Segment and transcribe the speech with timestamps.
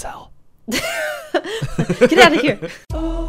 [0.00, 0.32] cell.
[0.70, 2.58] Get out of here.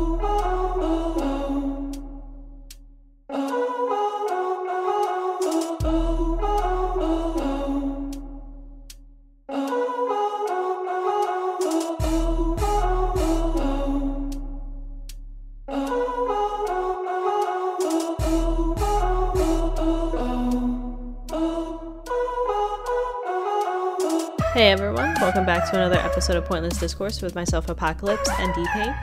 [25.62, 28.96] back to another episode of Pointless Discourse with myself, Apocalypse, and D-Pain.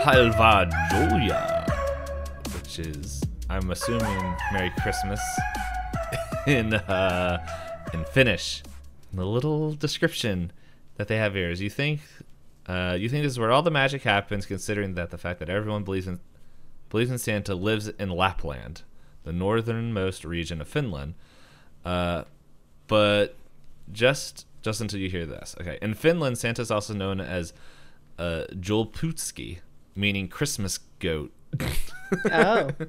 [0.00, 0.70] Halva
[2.52, 5.20] which is, I'm assuming, Merry Christmas
[6.46, 7.38] in uh,
[7.94, 8.62] in Finnish.
[9.14, 10.52] The little description
[10.96, 12.00] that they have here is: you think,
[12.66, 15.48] uh, you think this is where all the magic happens, considering that the fact that
[15.48, 16.20] everyone believes in
[16.90, 18.82] believes in Santa lives in Lapland,
[19.24, 21.14] the northernmost region of Finland.
[21.86, 22.24] Uh,
[22.86, 23.36] but
[23.90, 25.54] just just until you hear this.
[25.60, 25.78] Okay.
[25.80, 27.52] In Finland, Santa is also known as
[28.18, 29.60] uh, Jolputski,
[29.94, 31.32] meaning Christmas goat.
[32.30, 32.70] Oh.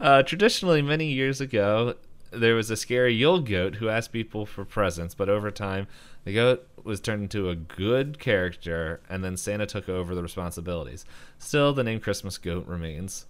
[0.00, 1.94] Uh, traditionally, many years ago,
[2.32, 5.86] there was a scary Yule goat who asked people for presents, but over time,
[6.24, 11.04] the goat was turned into a good character, and then Santa took over the responsibilities.
[11.38, 13.26] Still, the name Christmas goat remains.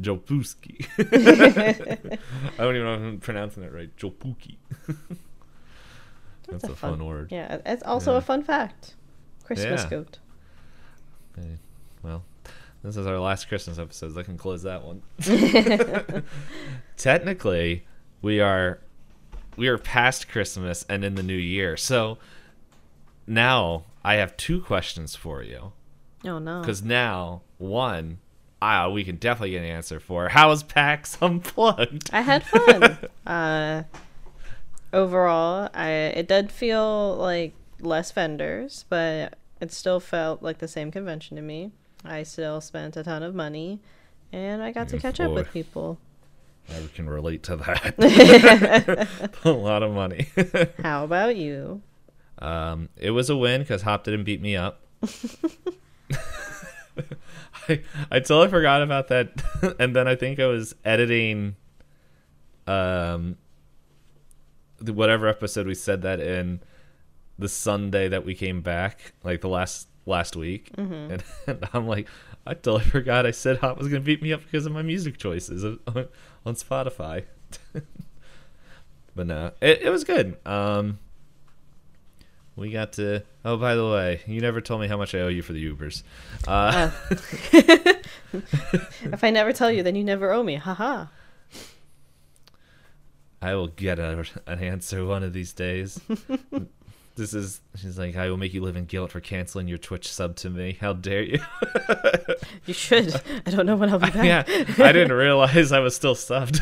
[0.00, 0.86] Jopuski.
[0.98, 3.94] I don't even know if I'm pronouncing it right.
[3.96, 4.56] Jopuki.
[6.48, 7.30] That's, a, fun, word.
[7.32, 8.18] Yeah, it's also Yeah.
[8.18, 8.94] a fun fact.
[9.44, 9.90] Christmas Yeah.
[9.90, 10.18] goat.
[11.38, 11.58] Okay,
[12.02, 12.24] Well,
[12.82, 14.12] this is our last Christmas episode.
[14.14, 15.02] so I can close that one.
[16.96, 17.84] Technically,
[18.20, 18.80] we are
[19.56, 21.76] we are past Christmas and in the new year.
[21.76, 22.18] So
[23.26, 25.72] now I have two questions for you.
[26.24, 26.60] Oh no.
[26.60, 28.18] Because now, one,
[28.62, 30.28] ah, we can definitely get an answer for.
[30.28, 32.10] How was PAX Unplugged?
[32.12, 32.98] I had fun.
[33.26, 33.82] uh,
[34.92, 40.90] overall, I it did feel like less vendors, but it still felt like the same
[40.90, 41.72] convention to me.
[42.04, 43.80] I still spent a ton of money,
[44.32, 45.98] and I got to catch up with people.
[46.68, 49.08] I can relate to that.
[49.44, 50.28] a lot of money.
[50.80, 51.82] How about you?
[52.38, 54.80] Um, it was a win because Hop didn't beat me up.
[57.68, 59.30] I, I totally forgot about that,
[59.78, 61.56] and then I think I was editing,
[62.66, 63.36] um,
[64.78, 66.60] the, whatever episode we said that in,
[67.38, 72.08] the Sunday that we came back, like the last last week, and, and I'm like,
[72.46, 75.18] I totally forgot I said Hop was gonna beat me up because of my music
[75.18, 75.78] choices on,
[76.44, 77.24] on Spotify.
[79.14, 80.36] but no, it, it was good.
[80.46, 80.98] Um,
[82.62, 83.22] we got to.
[83.44, 85.72] Oh, by the way, you never told me how much I owe you for the
[85.72, 86.02] Ubers.
[86.46, 86.90] Uh,
[89.02, 90.54] If I never tell you, then you never owe me.
[90.54, 91.06] Haha.
[93.42, 96.00] I will get a, an answer one of these days.
[97.16, 97.60] this is.
[97.76, 100.50] She's like, I will make you live in guilt for canceling your Twitch sub to
[100.50, 100.78] me.
[100.80, 101.40] How dare you?
[102.64, 103.20] You should.
[103.44, 104.24] I don't know when I'll be back.
[104.24, 104.44] yeah,
[104.78, 106.60] I didn't realize I was still subbed.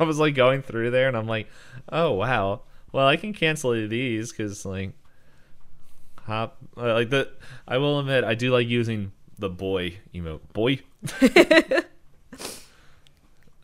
[0.00, 1.46] I was like going through there, and I'm like,
[1.90, 2.62] oh wow.
[2.90, 4.92] Well, I can cancel these because like,
[6.24, 7.30] hop uh, like the.
[7.66, 10.40] I will admit, I do like using the boy emote.
[10.52, 10.80] Boy.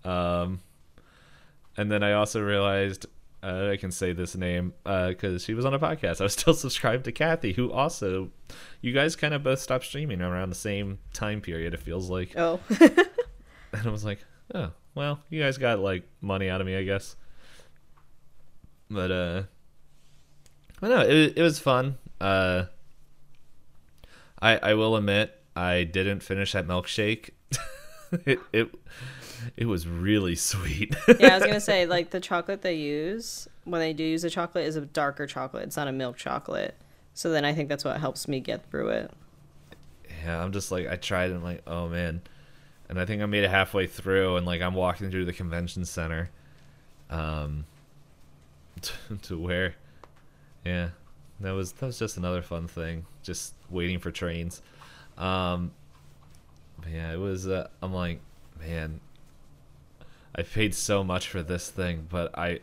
[0.09, 0.60] um,
[1.76, 3.06] and then I also realized.
[3.43, 6.21] Uh, I can say this name because she was on a podcast.
[6.21, 8.28] I was still subscribed to Kathy, who also,
[8.82, 11.72] you guys kind of both stopped streaming around the same time period.
[11.72, 12.34] It feels like.
[12.37, 12.60] Oh.
[13.72, 14.19] And I was like,
[14.54, 17.16] oh, well, you guys got like money out of me, I guess.
[18.91, 19.42] But uh
[20.81, 21.97] but no, it it was fun.
[22.21, 22.65] Uh
[24.41, 27.31] I I will admit I didn't finish that milkshake.
[28.27, 28.71] it it
[29.57, 30.95] it was really sweet.
[31.19, 34.31] yeah, I was gonna say like the chocolate they use when they do use the
[34.31, 35.65] chocolate is a darker chocolate.
[35.65, 36.75] It's not a milk chocolate.
[37.15, 39.11] So then I think that's what helps me get through it.
[40.25, 42.23] yeah, I'm just like I tried and I'm like, oh man.
[42.89, 45.85] And I think I made it halfway through and like I'm walking through the convention
[45.85, 46.31] center.
[47.09, 47.67] Um
[49.23, 49.75] to where
[50.65, 50.91] yeah
[51.41, 54.63] that was that was just another fun thing just waiting for trains.
[55.19, 55.72] Um
[56.91, 58.21] yeah it was uh, i'm like
[58.59, 59.01] man
[60.34, 62.59] i paid so much for this thing but i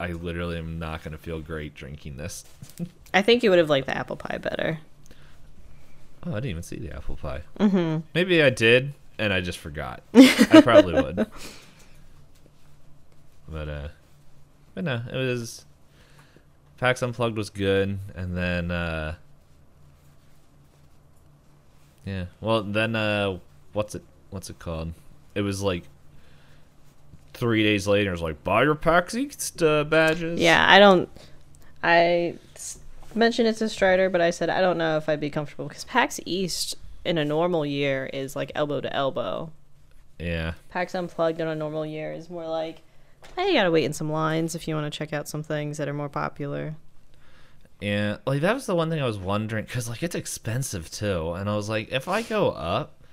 [0.00, 2.44] i literally am not going to feel great drinking this.
[3.14, 4.80] I think you would have liked the apple pie better.
[6.26, 7.42] oh i didn't even see the apple pie.
[7.60, 8.00] Mm-hmm.
[8.12, 10.02] maybe i did and i just forgot.
[10.14, 11.26] I probably would.
[13.48, 13.88] But uh
[14.74, 15.64] but no it was
[16.78, 19.14] PAX Unplugged was good, and then uh
[22.06, 23.38] yeah, well then uh
[23.72, 24.92] what's it what's it called?
[25.34, 25.84] It was like
[27.34, 28.10] three days later.
[28.10, 30.40] It was like buy your PAX East uh, badges.
[30.40, 31.08] Yeah, I don't.
[31.82, 32.78] I s-
[33.14, 35.84] mentioned it to Strider, but I said I don't know if I'd be comfortable because
[35.84, 39.52] PAX East in a normal year is like elbow to elbow.
[40.18, 40.54] Yeah.
[40.70, 42.80] PAX Unplugged in a normal year is more like,
[43.36, 45.78] hey, you gotta wait in some lines if you want to check out some things
[45.78, 46.76] that are more popular.
[47.80, 51.32] Yeah, like that was the one thing I was wondering because like it's expensive too,
[51.32, 53.04] and I was like, if I go up,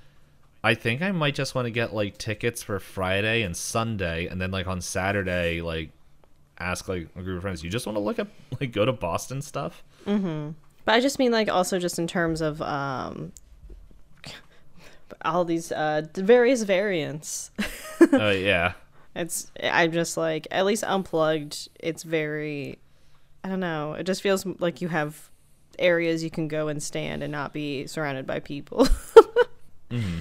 [0.63, 4.41] I think I might just want to get like tickets for Friday and Sunday, and
[4.41, 5.91] then like on Saturday, like
[6.57, 8.27] ask like a group of friends, you just want to look up
[8.59, 9.83] like go to Boston stuff.
[10.07, 10.51] Mm-hmm.
[10.85, 13.31] But I just mean like also just in terms of um,
[15.23, 17.51] all these uh, various variants.
[18.11, 18.73] Oh yeah,
[19.15, 21.69] It's I'm just like at least unplugged.
[21.79, 22.79] It's very,
[23.43, 23.93] I don't know.
[23.93, 25.29] It just feels like you have
[25.79, 28.87] areas you can go and stand and not be surrounded by people.
[29.91, 30.19] Mm-hmm.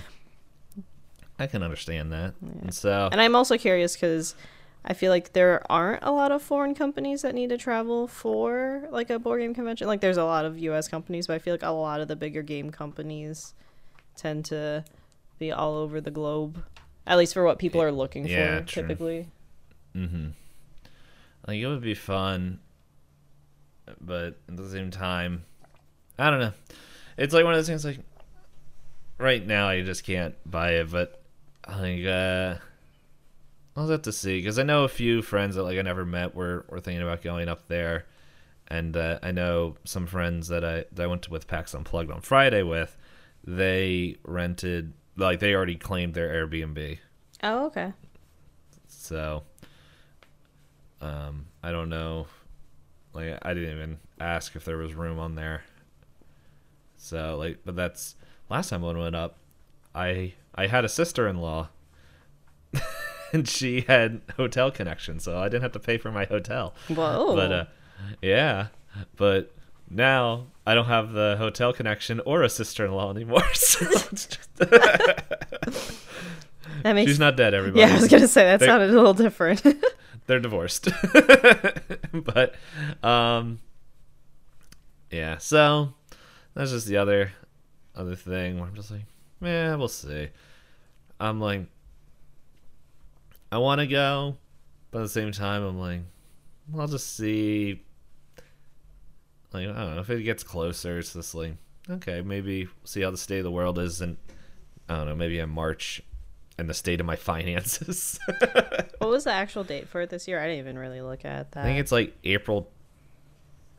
[1.38, 2.34] I can understand that.
[2.60, 4.34] And so and I'm also curious because
[4.84, 8.86] I feel like there aren't a lot of foreign companies that need to travel for
[8.90, 9.88] like a board game convention.
[9.88, 10.86] Like there's a lot of U.S.
[10.88, 13.54] companies, but I feel like a lot of the bigger game companies
[14.16, 14.84] tend to
[15.38, 16.62] be all over the globe.
[17.06, 18.82] At least for what people are looking Yeah, for, true.
[18.82, 19.28] typically.
[19.94, 20.28] Mm-hmm.
[21.46, 22.60] Like it would be fun,
[24.00, 25.44] but at the same time,
[26.18, 26.52] I don't know.
[27.18, 27.84] It's like one of those things.
[27.84, 28.00] Like
[29.18, 31.22] right now, I just can't buy it, but
[31.68, 32.54] like uh,
[33.76, 36.34] I'll have to see because I know a few friends that like I never met
[36.34, 38.06] were were thinking about going up there,
[38.68, 42.10] and uh, I know some friends that I that I went to with PAX Unplugged
[42.10, 42.96] on Friday with.
[43.46, 46.98] They rented like they already claimed their Airbnb.
[47.42, 47.92] Oh, okay.
[48.88, 49.42] So,
[51.00, 52.26] um, I don't know.
[53.12, 55.64] Like, I didn't even ask if there was room on there.
[56.96, 58.16] So, like, but that's
[58.48, 59.36] last time one went up.
[59.94, 61.68] I I had a sister in law,
[63.32, 66.74] and she had hotel connection, so I didn't have to pay for my hotel.
[66.88, 67.36] Whoa.
[67.36, 67.64] But uh,
[68.22, 68.68] yeah,
[69.16, 69.54] but
[69.90, 73.42] now I don't have the hotel connection or a sister in law anymore.
[73.54, 74.38] So just,
[76.82, 77.54] that makes she's not dead.
[77.54, 77.80] Everybody.
[77.80, 79.62] Yeah, I was gonna say that They- sounded a little different.
[80.26, 80.88] they're divorced.
[82.12, 82.54] but
[83.02, 83.60] um
[85.10, 85.94] yeah, so
[86.54, 87.32] that's just the other
[87.94, 89.04] other thing where I'm just like,
[89.40, 90.28] yeah, we'll see.
[91.20, 91.66] I'm like
[93.52, 94.36] I want to go,
[94.90, 96.00] but at the same time I'm like
[96.78, 97.83] I'll just see
[99.54, 101.54] like I don't know if it gets closer it's just like
[101.88, 104.16] okay, maybe see how the state of the world is and
[104.88, 106.02] I don't know, maybe in March
[106.58, 108.18] and the state of my finances.
[108.98, 110.40] what was the actual date for it this year?
[110.40, 111.64] I didn't even really look at that.
[111.64, 112.70] I think it's like April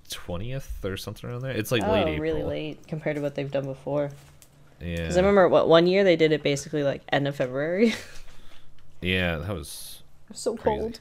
[0.09, 1.51] twentieth or something around there.
[1.51, 2.19] It's like oh, late April.
[2.19, 4.11] really late compared to what they've done before.
[4.81, 4.97] Yeah.
[4.97, 7.93] Because I remember what one year they did it basically like end of February.
[9.01, 10.01] Yeah, that was
[10.33, 10.79] so Crazy.
[10.79, 10.99] cold.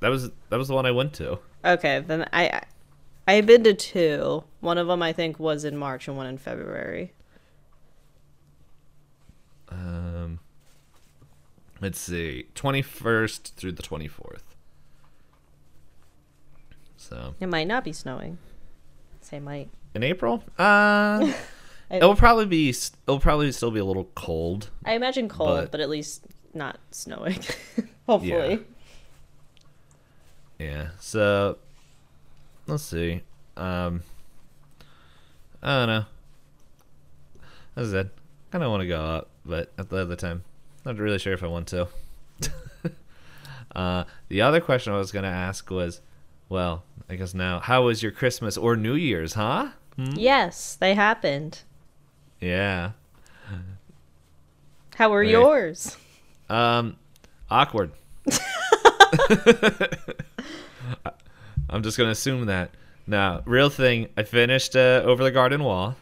[0.00, 1.38] that was that was the one I went to.
[1.64, 2.64] Okay, then I I-
[3.28, 4.44] I've been to two.
[4.60, 7.12] One of them I think was in March and one in February.
[9.68, 10.40] Um,
[11.80, 14.56] let's see, twenty first through the twenty fourth.
[16.96, 18.38] So It might not be snowing.
[19.20, 19.68] Say might.
[19.94, 21.32] in April, uh,
[21.90, 24.70] it'll probably be it'll probably still be a little cold.
[24.84, 27.38] I imagine cold, but- but, at least not snowing.
[28.06, 28.30] Hopefully.
[28.54, 28.56] Yeah.
[30.98, 31.58] So
[32.66, 33.22] let's see.
[33.56, 34.02] Um,
[35.62, 36.04] I don't know.
[37.76, 40.44] As I said, I kind of want to go up, but at the other time,
[40.84, 41.88] not really sure if I want to.
[43.74, 46.00] uh, the other question I was gonna ask was,
[46.48, 49.70] well, I guess now, how was your Christmas or New Year's, huh?
[49.96, 50.12] Hmm?
[50.12, 51.60] Yes, they happened.
[52.40, 52.92] Yeah.
[54.96, 55.96] How were yours?
[56.50, 56.96] Um,
[57.50, 57.92] awkward.
[61.70, 62.70] I'm just gonna assume that.
[63.06, 64.08] Now, real thing.
[64.16, 65.96] I finished uh, over the garden wall.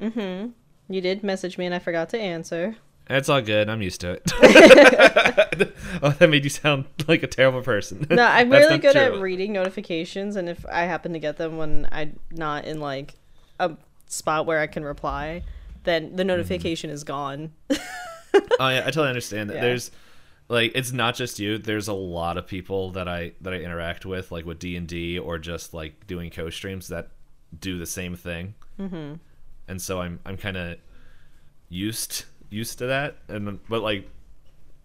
[0.00, 0.50] Mm-hmm.
[0.92, 2.76] You did message me and I forgot to answer.
[3.10, 3.68] It's all good.
[3.68, 4.32] I'm used to it.
[6.02, 8.06] oh, that made you sound like a terrible person.
[8.10, 9.00] No, I'm really good true.
[9.00, 13.14] at reading notifications, and if I happen to get them when I'm not in like
[13.58, 13.72] a
[14.06, 15.42] spot where I can reply,
[15.84, 16.16] then Mm-hmm.
[16.16, 17.52] the notification is gone.
[17.70, 17.76] oh
[18.60, 19.56] yeah, I totally understand that.
[19.56, 19.62] Yeah.
[19.62, 19.90] There's
[20.52, 21.56] like it's not just you.
[21.56, 24.86] There's a lot of people that I that I interact with, like with D and
[24.86, 27.08] D or just like doing co-streams that
[27.58, 28.54] do the same thing.
[28.78, 29.14] Mm-hmm.
[29.66, 30.76] And so I'm I'm kind of
[31.70, 34.10] used used to that, and but like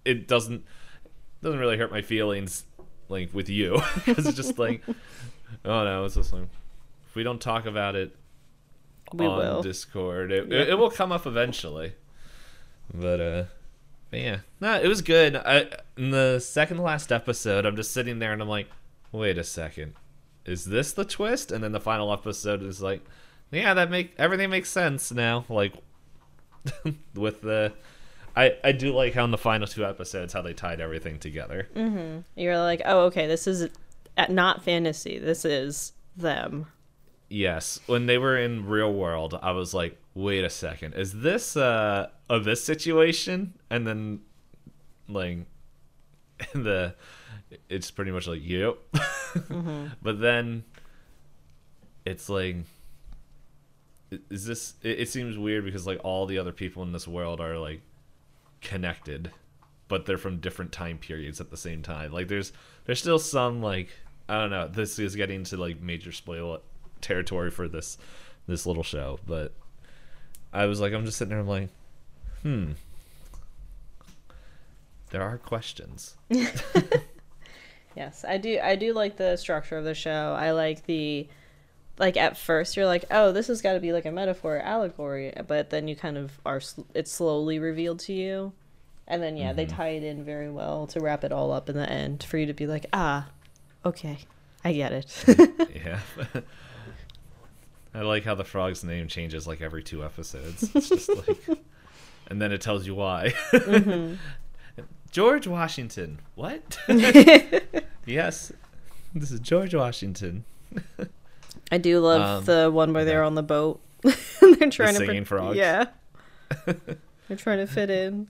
[0.06, 0.64] it doesn't
[1.44, 2.64] doesn't really hurt my feelings
[3.10, 4.82] like with you because it's just like
[5.66, 6.48] oh no, it's just like
[7.10, 8.16] if we don't talk about it
[9.14, 9.62] We on will.
[9.64, 10.32] Discord.
[10.32, 10.60] It, Yeah.
[10.60, 11.92] it, it will come up eventually.
[12.94, 13.44] But uh
[14.10, 14.40] but yeah.
[14.60, 15.36] No, it was good.
[15.36, 18.68] I in the second to last episode, I'm just sitting there and I'm like,
[19.12, 19.94] wait a second.
[20.46, 21.52] is this the twist?
[21.52, 23.02] And then the final episode is like,
[23.52, 25.46] yeah, that make everything makes sense now.
[25.50, 25.74] Like
[27.16, 27.74] with the,
[28.36, 31.68] I I do like how in the final two episodes how they tied everything together.
[31.76, 32.24] Mm.
[32.36, 33.70] You're like, oh, okay, this is
[34.30, 35.20] not fantasy.
[35.20, 36.68] This is them.
[37.30, 41.58] Yes, when they were in real world, I was like, wait a second, is this
[41.58, 43.54] uh of this situation?
[43.70, 44.22] And then
[45.08, 45.40] like
[46.54, 46.96] the
[47.70, 48.78] it's pretty much like yep.
[50.02, 50.64] But then
[52.06, 52.58] it's like
[54.30, 57.42] is this it, it seems weird because like all the other people in this world
[57.42, 57.82] are like
[58.62, 59.32] connected
[59.88, 62.54] but they're from different time periods at the same time like there's
[62.86, 63.90] there's still some like
[64.30, 66.62] i don't know this is getting to like major spoil
[67.02, 67.98] territory for this
[68.48, 69.54] this little show but
[70.54, 71.70] i was like i'm just sitting there I'm like
[72.44, 72.72] hmm
[75.12, 76.16] there are questions
[77.96, 78.60] Yes, I do.
[78.62, 80.36] I do like the structure of the show.
[80.40, 81.28] I like the,
[81.98, 85.34] like at first you're like, oh, this has got to be like a metaphor, allegory,
[85.48, 86.60] but then you kind of are.
[86.60, 88.54] sl- It's slowly revealed to you,
[89.08, 91.76] and then yeah, they tie it in very well to wrap it all up in
[91.76, 93.30] the end for you to be like, ah,
[93.84, 94.20] okay,
[94.64, 95.26] I get it.
[95.84, 96.00] yeah
[97.94, 100.70] i like how the frog's name changes like every two episodes.
[100.76, 101.38] It's just like
[102.28, 103.34] and then it tells you why.
[105.12, 106.20] George washington.
[106.36, 106.78] What?
[108.06, 108.54] Yes.
[109.14, 110.46] This is george washington.
[111.72, 113.82] I do love Um, the one where they're on the boat.
[114.02, 115.58] they're trying to singing frogs?
[115.58, 115.88] Yeah,
[116.66, 118.30] they're trying to fit in.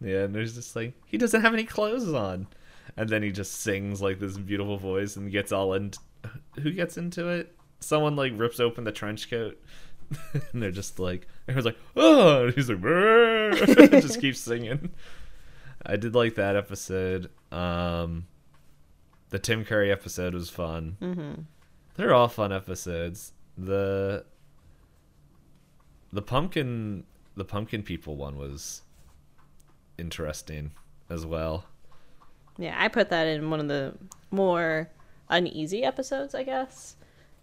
[0.00, 2.46] yeah and there's just like he doesn't have any clothes on.
[2.96, 5.90] And then he just sings like this beautiful voice and gets all in
[6.60, 9.60] who gets into it someone like rips open the trench coat
[10.52, 12.80] and they're just like everyone's like oh and he's like
[14.02, 14.90] just keeps singing.
[15.84, 17.30] I did like that episode.
[17.52, 18.26] Um
[19.30, 20.96] the tim curry episode was fun.
[21.00, 21.42] Mm-hmm.
[21.96, 23.32] they're all fun episodes.
[23.56, 24.24] The
[26.12, 27.04] the pumpkin
[27.36, 28.82] the pumpkin people one was
[29.98, 30.72] interesting
[31.10, 31.64] as well.
[32.58, 33.94] Yeah, I put that in one of the
[34.30, 34.90] more
[35.28, 36.96] uneasy episodes, I guess,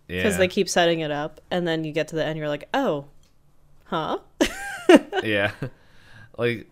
[0.08, 2.50] yeah because they keep setting it up, and then you get to the end, you're
[2.50, 3.06] like, oh,
[3.86, 4.20] huh?
[5.24, 5.52] yeah.
[6.38, 6.68] Like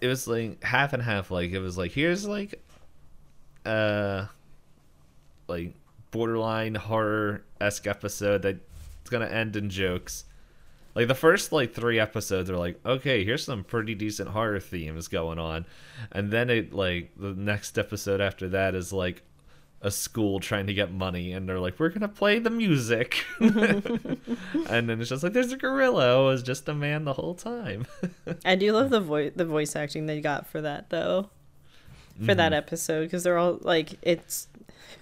[0.00, 2.62] it was like half and half like it was like here's like
[3.66, 4.26] uh
[5.46, 5.74] like
[6.10, 10.24] borderline horror esque episode that's gonna end in jokes.
[10.94, 15.08] Like the first like three episodes are like okay here's some pretty decent horror themes
[15.08, 15.66] going on.
[16.12, 19.22] And then it like the next episode after that is like
[19.82, 24.88] a school trying to get money and they're like we're gonna play the music and
[24.88, 27.86] then it's just like there's a gorilla it was just a man the whole time
[28.44, 31.30] I do love the voice the voice acting they got for that though,
[32.26, 34.48] for that episode because they're all like it's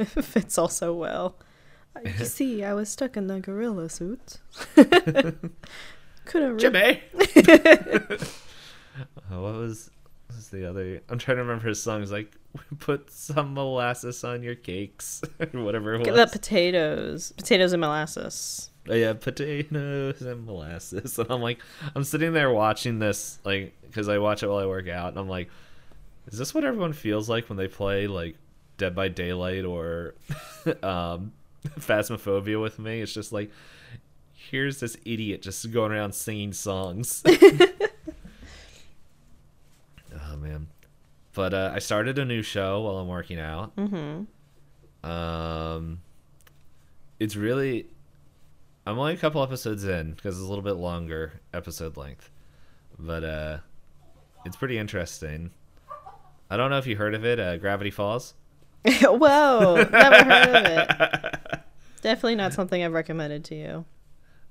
[0.05, 1.37] fits all so well.
[2.05, 4.39] You see, I was stuck in the gorilla suit.
[6.25, 7.03] Couldn't re- Jimmy.
[9.31, 9.91] Uh, what was
[10.27, 11.01] what was the other?
[11.09, 12.03] I'm trying to remember his song.
[12.03, 12.33] It's like
[12.79, 15.23] put some molasses on your cakes
[15.55, 16.31] or whatever it Get was.
[16.31, 18.71] the potatoes, potatoes and molasses.
[18.89, 21.19] Oh, yeah, potatoes and molasses.
[21.19, 21.61] And I'm like,
[21.95, 25.19] I'm sitting there watching this like because I watch it while I work out, and
[25.19, 25.51] I'm like,
[26.29, 28.37] is this what everyone feels like when they play like
[28.79, 30.15] Dead by Daylight or
[30.83, 31.33] um,
[31.81, 33.01] Phasmophobia with me?
[33.01, 33.51] It's just like.
[34.51, 37.23] Here's this idiot just going around singing songs.
[40.15, 40.69] Oh man.
[41.39, 43.77] But uh, I started a new show while I'm working out.
[43.77, 45.09] Mm-hmm.
[45.09, 46.01] Um,
[47.21, 47.87] it's really,
[48.85, 52.29] I'm only a couple episodes in because it's a little bit longer episode length,
[52.99, 53.59] but uh,
[54.45, 55.53] it's pretty interesting.
[56.51, 58.35] I don't know if you heard of it, uh, Gravity Falls.
[59.03, 61.61] Whoa, never heard of it.
[62.03, 63.85] Definitely not something I've recommended to you.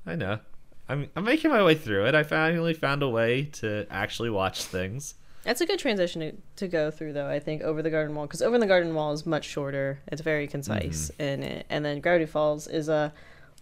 [0.05, 0.39] I know.
[0.87, 2.15] I'm I'm making my way through it.
[2.15, 5.15] I finally found a way to actually watch things.
[5.47, 7.29] That's a good transition to, to go through, though.
[7.29, 10.01] I think over the Garden Wall, because over the Garden Wall is much shorter.
[10.07, 13.13] It's very concise in it, and then Gravity Falls is a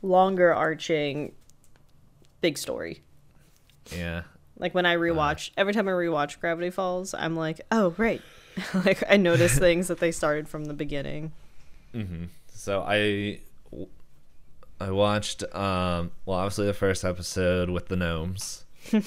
[0.01, 1.34] longer arching,
[2.42, 3.04] big story.
[3.96, 4.24] Yeah.
[4.58, 8.22] Like when I rewatch, every time I rewatch Gravity Falls, I'm like, oh right,
[8.86, 11.34] like I notice things that they started from the beginning.
[11.94, 13.42] hmm So I
[14.82, 18.65] I watched um well obviously the first episode with the gnomes.
[18.94, 19.01] Um,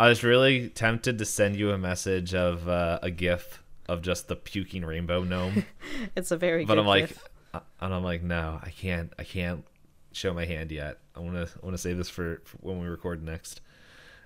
[0.00, 4.28] I was really tempted to send you a message of uh, a gif of just
[4.28, 5.64] the puking rainbow gnome,
[6.16, 6.64] It's a very.
[6.64, 7.28] but good I'm like gif.
[7.54, 9.64] uh, and I'm like no, I can't I can't
[10.12, 10.98] show my hand yet.
[11.14, 13.60] I want to I want to save this for, for when we record next.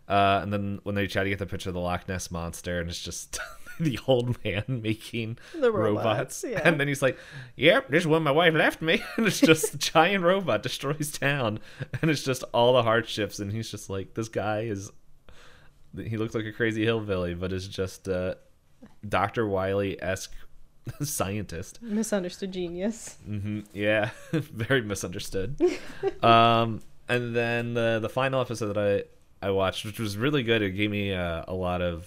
[0.09, 2.79] Uh, and then when they try to get the picture of the Loch Ness monster,
[2.79, 3.39] and it's just
[3.81, 6.61] the old man making The robots, robots, yeah.
[6.63, 7.19] and then he's like,
[7.57, 11.11] "Yep, this is when my wife left me," and it's just a giant robot destroys
[11.11, 11.59] town,
[12.03, 14.93] and it's just all the hardships, and he's just like, "This guy is."
[15.97, 18.35] He looks like a crazy hillbilly, but is just uh,
[19.09, 20.35] Doctor Wily esque
[21.03, 21.81] scientist.
[21.83, 23.17] Misunderstood genius.
[23.25, 25.61] hmm Yeah, very misunderstood.
[26.23, 29.07] um, and then the the final episode that
[29.43, 32.07] I I watched, which was really good, it gave me uh, a lot of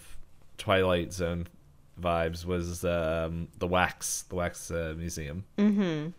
[0.57, 1.47] Twilight Zone
[1.99, 2.45] vibes.
[2.45, 5.45] Was um, the Wax the Wax uh, Museum.
[5.57, 6.09] Mm-hmm.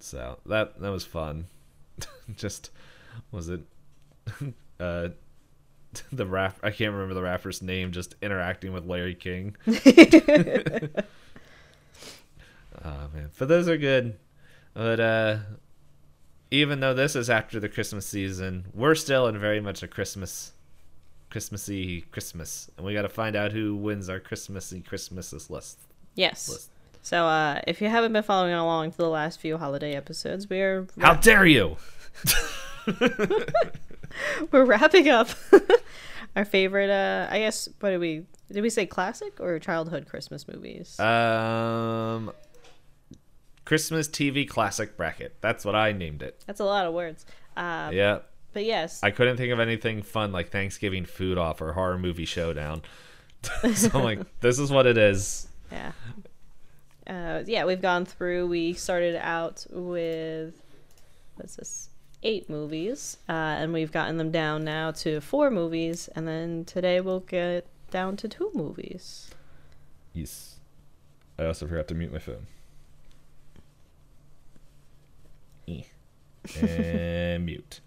[0.00, 1.46] So that that was fun.
[2.36, 2.70] Just
[3.30, 3.60] was it
[4.80, 5.08] uh
[6.12, 9.56] the rap I can't remember the rapper's name just interacting with Larry King.
[9.66, 9.74] oh
[12.84, 13.30] man.
[13.38, 14.16] But those are good.
[14.74, 15.36] But uh
[16.50, 20.52] even though this is after the Christmas season, we're still in very much a Christmas
[21.30, 22.70] Christmassy Christmas.
[22.76, 25.78] And we gotta find out who wins our Christmassy Christmases list.
[26.14, 26.48] Yes.
[26.48, 26.70] List.
[27.02, 30.86] So, uh, if you haven't been following along to the last few holiday episodes, we're
[30.98, 31.76] How dare you!
[34.52, 35.28] we're wrapping up
[36.36, 36.90] our favorite.
[36.90, 40.98] Uh, I guess what did we did we say classic or childhood Christmas movies?
[41.00, 42.32] Um,
[43.64, 45.36] Christmas TV classic bracket.
[45.40, 46.42] That's what I named it.
[46.46, 47.24] That's a lot of words.
[47.56, 48.18] Um, Yeah,
[48.52, 52.24] But yes, I couldn't think of anything fun like Thanksgiving food off or horror movie
[52.26, 52.82] showdown.
[53.74, 55.48] so I'm like, this is what it is.
[55.72, 55.92] yeah,
[57.06, 57.64] uh, yeah.
[57.64, 58.46] We've gone through.
[58.46, 60.54] We started out with
[61.36, 61.90] what's this?
[62.26, 67.00] Eight movies, uh, and we've gotten them down now to four movies, and then today
[67.00, 69.30] we'll get down to two movies.
[70.14, 70.56] Yes.
[71.38, 72.46] I also forgot to mute my phone.
[75.68, 75.82] Eh.
[76.60, 77.80] and mute.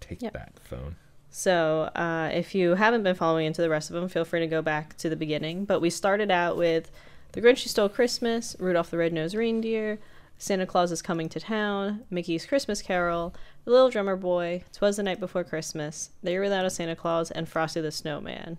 [0.00, 0.32] Take Yep.
[0.34, 0.96] that phone.
[1.30, 4.46] So, uh, if you haven't been following into the rest of them, feel free to
[4.46, 5.64] go back to the beginning.
[5.64, 6.90] But we started out with
[7.32, 9.98] The Grinch Who Stole Christmas, Rudolph the Red-Nosed Reindeer,
[10.36, 13.32] Santa Claus is Coming to Town, Mickey's Christmas Carol,
[13.64, 17.30] The Little Drummer Boy, Twas the Night Before Christmas, The Year Without a Santa Claus,
[17.30, 18.58] and Frosty the Snowman.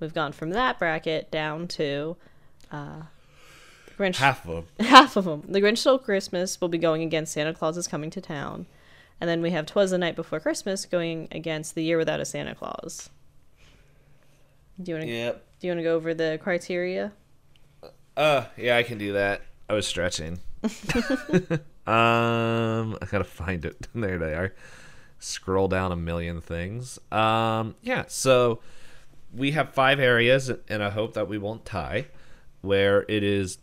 [0.00, 2.16] We've gone from that bracket down to
[2.72, 3.02] uh,
[3.96, 4.86] Grinch Half of them.
[4.86, 5.44] half of them.
[5.46, 8.66] The Grinch Stole Christmas will be going against Santa Claus is Coming to Town.
[9.20, 12.24] And then we have Twas the Night Before Christmas going against The Year Without a
[12.24, 13.10] Santa Claus.
[14.82, 15.44] Do you want to Yep.
[15.60, 17.12] do you want to go over the criteria?
[18.16, 19.42] Uh, yeah, I can do that.
[19.68, 20.40] I was stretching.
[21.86, 23.88] um, I gotta find it.
[23.94, 24.54] There they are.
[25.18, 26.98] Scroll down a million things.
[27.12, 28.04] Um, yeah.
[28.08, 28.60] So
[29.34, 32.06] we have five areas, and I hope that we won't tie.
[32.62, 33.58] Where it is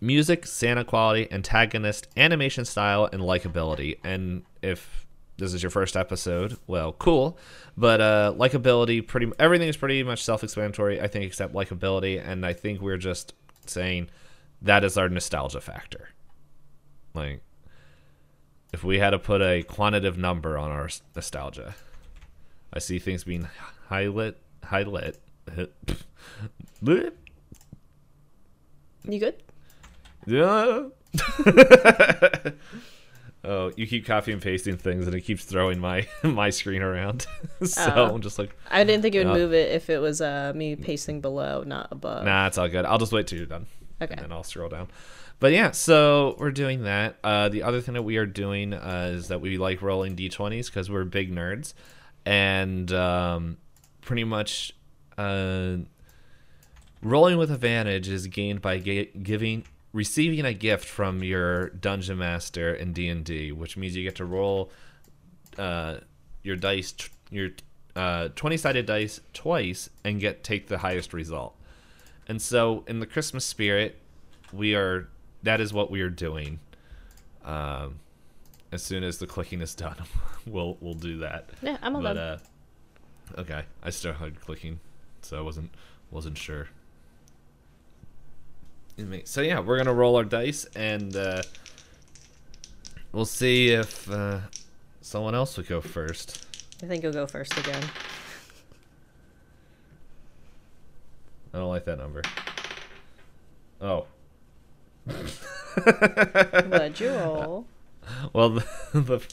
[0.00, 3.98] music, Santa quality, antagonist, animation style, and likability.
[4.04, 5.06] And if
[5.38, 7.38] this is your first episode, well, cool.
[7.76, 12.22] But uh, likability, pretty everything is pretty much self-explanatory, I think, except likability.
[12.24, 13.34] And I think we're just
[13.66, 14.10] saying
[14.62, 16.10] that is our nostalgia factor.
[17.14, 17.40] Like,
[18.72, 21.74] if we had to put a quantitative number on our nostalgia,
[22.72, 23.48] I see things being
[23.88, 25.20] high lit, high lit.
[26.82, 27.16] lit.
[29.06, 29.42] You good?
[30.26, 30.88] Yeah.
[33.44, 37.26] oh, you keep copy and pasting things, and it keeps throwing my my screen around.
[37.62, 38.14] so Oh.
[38.14, 39.38] I'm just like, I didn't think it would Yeah.
[39.44, 42.24] move it if it was uh, me pasting below, not above.
[42.24, 42.84] nah, it's all good.
[42.84, 43.66] I'll just wait till you're done,
[44.02, 44.14] Okay.
[44.14, 44.88] and then I'll scroll down.
[45.44, 47.18] But yeah, so we're doing that.
[47.22, 50.68] Uh, the other thing that we are doing uh, is that we like rolling d20s
[50.68, 51.74] because we're big nerds,
[52.24, 53.58] and um,
[54.00, 54.74] pretty much
[55.18, 55.76] uh,
[57.02, 62.74] rolling with advantage is gained by ga- giving receiving a gift from your dungeon master
[62.74, 64.70] in D&D, which means you get to roll
[65.58, 65.96] uh,
[66.42, 66.94] your dice
[67.30, 67.50] your
[67.94, 71.54] uh, 20-sided dice twice and get take the highest result.
[72.28, 74.00] And so in the Christmas spirit,
[74.50, 75.10] we are
[75.44, 76.58] that is what we are doing.
[77.44, 78.00] Um,
[78.72, 79.96] as soon as the clicking is done,
[80.46, 81.50] we'll we'll do that.
[81.62, 82.38] Yeah, I'm all But uh,
[83.38, 84.80] okay, I started clicking,
[85.22, 85.70] so I wasn't
[86.10, 86.68] wasn't sure.
[89.24, 91.42] So yeah, we're gonna roll our dice, and uh,
[93.12, 94.40] we'll see if uh,
[95.00, 96.46] someone else will go first.
[96.82, 97.82] I think you'll go first again.
[101.52, 102.22] I don't like that number.
[103.80, 104.06] Oh,
[105.04, 107.66] What'd you roll?
[108.32, 109.26] well the, the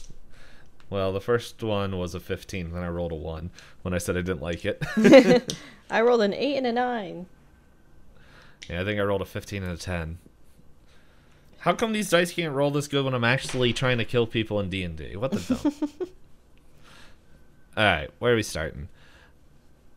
[0.90, 3.50] well the first one was a 15, then I rolled a one
[3.82, 4.82] when I said I didn't like it.
[5.90, 7.26] I rolled an eight and a nine.
[8.68, 10.18] Yeah, I think I rolled a 15 and a 10.
[11.58, 14.58] How come these dice can't roll this good when I'm actually trying to kill people
[14.60, 15.16] in D&D?
[15.16, 16.10] What the dump?
[17.76, 18.88] All right, where are we starting?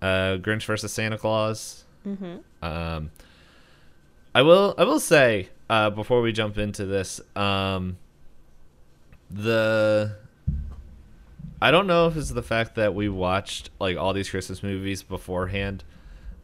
[0.01, 1.83] Uh, Grinch versus Santa Claus.
[2.05, 2.37] Mm-hmm.
[2.61, 3.11] Um,
[4.33, 4.75] I will.
[4.77, 7.97] I will say uh, before we jump into this, um,
[9.29, 10.15] the
[11.61, 15.03] I don't know if it's the fact that we watched like all these Christmas movies
[15.03, 15.83] beforehand,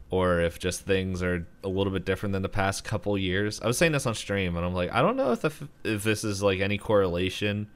[0.10, 3.62] or if just things are a little bit different than the past couple years.
[3.62, 5.52] I was saying this on stream, and I'm like, I don't know if the,
[5.84, 7.68] if this is like any correlation,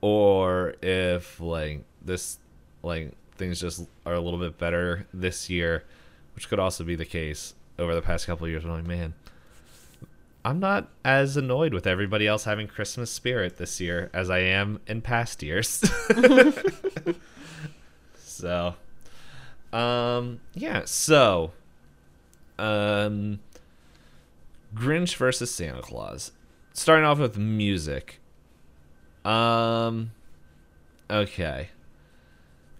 [0.00, 2.38] or if like this
[2.82, 5.84] like things just are a little bit better this year,
[6.34, 8.64] which could also be the case over the past couple years.
[8.64, 9.14] I'm like, man,
[10.46, 14.78] I'm not as annoyed with everybody else having Christmas spirit this year as I am
[14.86, 15.68] in past years.
[18.16, 18.76] so,
[19.72, 20.82] um, yeah.
[20.84, 21.50] So,
[22.60, 23.40] um,
[24.72, 26.30] Grinch versus Santa Claus.
[26.72, 28.20] Starting off with music.
[29.24, 30.12] Um,
[31.10, 31.70] okay.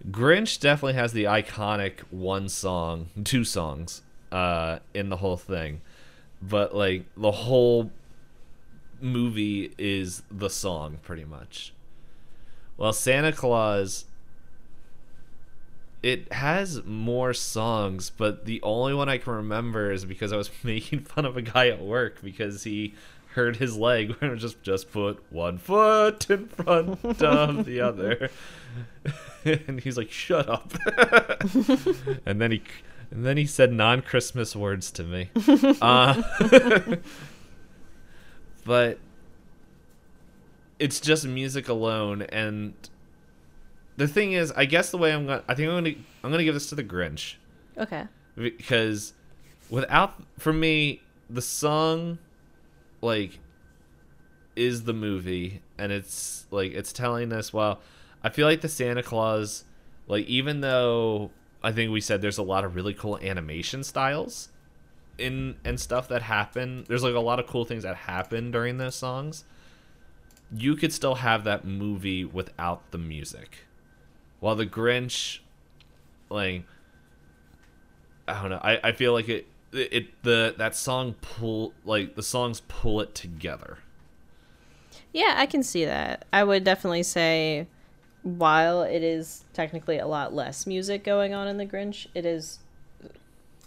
[0.09, 5.81] Grinch definitely has the iconic one song, two songs, uh, in the whole thing.
[6.43, 7.91] But like the whole
[9.01, 11.73] movie is the song pretty much.
[12.77, 14.05] Well, Santa Claus
[16.03, 20.51] it has more songs, but the only one I can remember is because I was
[20.63, 22.95] making fun of a guy at work because he
[23.35, 28.31] hurt his leg when I just just put one foot in front of the other.
[29.45, 30.73] and he's like, "Shut up."
[32.27, 32.63] and then he
[33.11, 35.31] and then he said non-Christmas words to me.
[35.81, 36.23] Uh,
[38.65, 38.99] but
[40.79, 42.75] it's just music alone and
[43.97, 46.01] the thing is, I guess the way I'm going to I think I'm going to
[46.23, 47.37] I'm going to give this to the Grinch
[47.79, 48.05] Okay.
[48.37, 49.15] because
[49.71, 52.19] without for me the song
[53.01, 53.39] like
[54.55, 57.81] is the movie and it's like it's telling us well
[58.23, 59.65] i feel like the santa claus
[60.07, 61.31] like even though
[61.67, 64.49] i think we said there's a lot of really cool animation styles
[65.19, 68.79] in and stuff that happen there's like a lot of cool things that happen during
[68.79, 69.45] those songs
[70.55, 73.59] you could still have that movie without the music
[74.41, 75.41] while the grinch
[76.31, 76.65] like
[78.29, 78.61] I don't know.
[78.63, 83.15] I, I feel like it it the that song pull like the songs pull it
[83.15, 83.79] together.
[85.13, 86.25] Yeah, I can see that.
[86.33, 87.67] I would definitely say,
[88.27, 92.59] while it is technically a lot less music going on in The Grinch, it is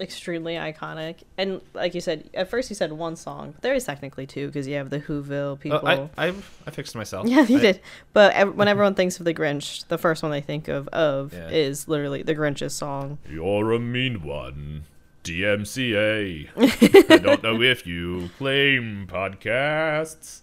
[0.01, 1.15] extremely iconic.
[1.37, 4.47] And like you said, at first you said one song, but there is technically two
[4.47, 5.79] because you have the Whoville people.
[5.83, 6.33] Oh, I, I
[6.67, 7.27] I fixed myself.
[7.29, 7.81] yeah, you I- did.
[8.13, 11.33] But ev- when everyone thinks of The Grinch, the first one they think of of
[11.33, 11.49] Yeah.
[11.49, 13.17] is literally The Grinch's song.
[13.29, 14.83] You're a mean one.
[15.23, 16.49] DMCA.
[17.11, 20.41] I don't know if you claim podcasts.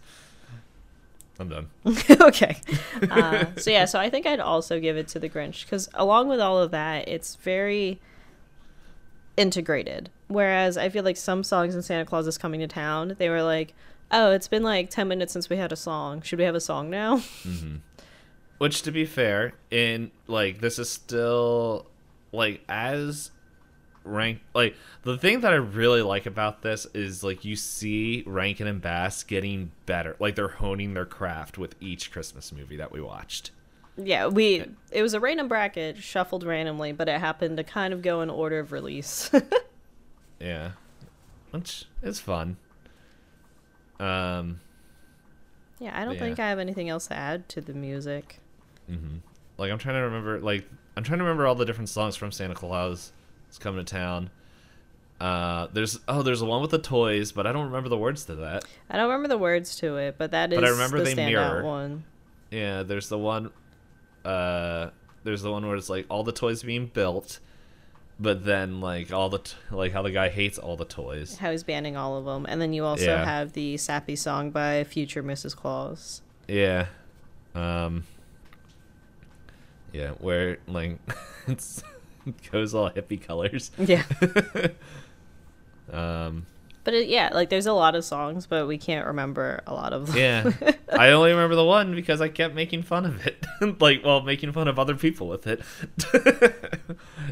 [1.38, 1.68] I'm done.
[2.20, 2.56] okay.
[3.10, 6.28] Uh, so yeah, so I think I'd also give it to the Grinch because along
[6.28, 8.00] with all of that, it's very
[9.36, 10.10] integrated.
[10.28, 13.42] Whereas I feel like some songs in Santa Claus is Coming to Town, they were
[13.42, 13.74] like,
[14.10, 16.22] "Oh, it's been like ten minutes since we had a song.
[16.22, 17.22] Should we have a song now?"
[18.58, 21.86] Which, to be fair, in like this is still
[22.32, 23.30] like as
[24.06, 28.66] rank like the thing that I really like about this is like you see Rankin
[28.66, 33.00] and Bass getting better, like they're honing their craft with each Christmas movie that we
[33.00, 33.50] watched.
[33.96, 38.02] yeah, we it was a random bracket shuffled randomly, but it happened to kind of
[38.02, 39.30] go in order of release.
[40.38, 40.72] Yeah,
[41.50, 42.58] which is fun.
[43.98, 44.60] Um,
[45.78, 46.20] yeah, I don't Yeah.
[46.20, 48.40] think I have anything else to add to the music.
[49.58, 52.30] like I'm trying to remember, like I'm trying to remember all the different songs from
[52.30, 53.12] Santa Claus
[53.58, 54.30] coming to town.
[55.20, 58.26] Uh, there's oh, there's the one with the toys, but I don't remember the words
[58.26, 58.64] to that.
[58.90, 61.14] I don't remember the words to it, but that is But I remember the they
[61.14, 61.64] mirror.
[61.64, 62.04] one.
[62.50, 63.50] Yeah, there's the one.
[64.24, 64.90] Uh,
[65.24, 67.38] there's the one where it's like all the toys being built,
[68.20, 71.38] but then like all the t- like how the guy hates all the toys.
[71.38, 72.44] how he's banning all of them.
[72.46, 73.24] And then you also Yeah.
[73.24, 75.56] have the sappy song by future Mrs.
[75.56, 76.20] Claus.
[76.46, 76.86] Yeah,
[77.54, 78.04] um,
[79.92, 80.98] yeah, where like
[81.46, 81.84] it's it
[82.52, 83.70] goes all hippie colors.
[83.78, 84.04] Yeah.
[85.92, 86.46] Um,
[86.82, 89.92] but it, yeah, like there's a lot of songs, but we can't remember a lot
[89.92, 90.16] of them.
[90.16, 90.50] yeah,
[90.92, 93.46] I only remember the one because I kept making fun of it,
[93.80, 95.60] like well, making fun of other people with it.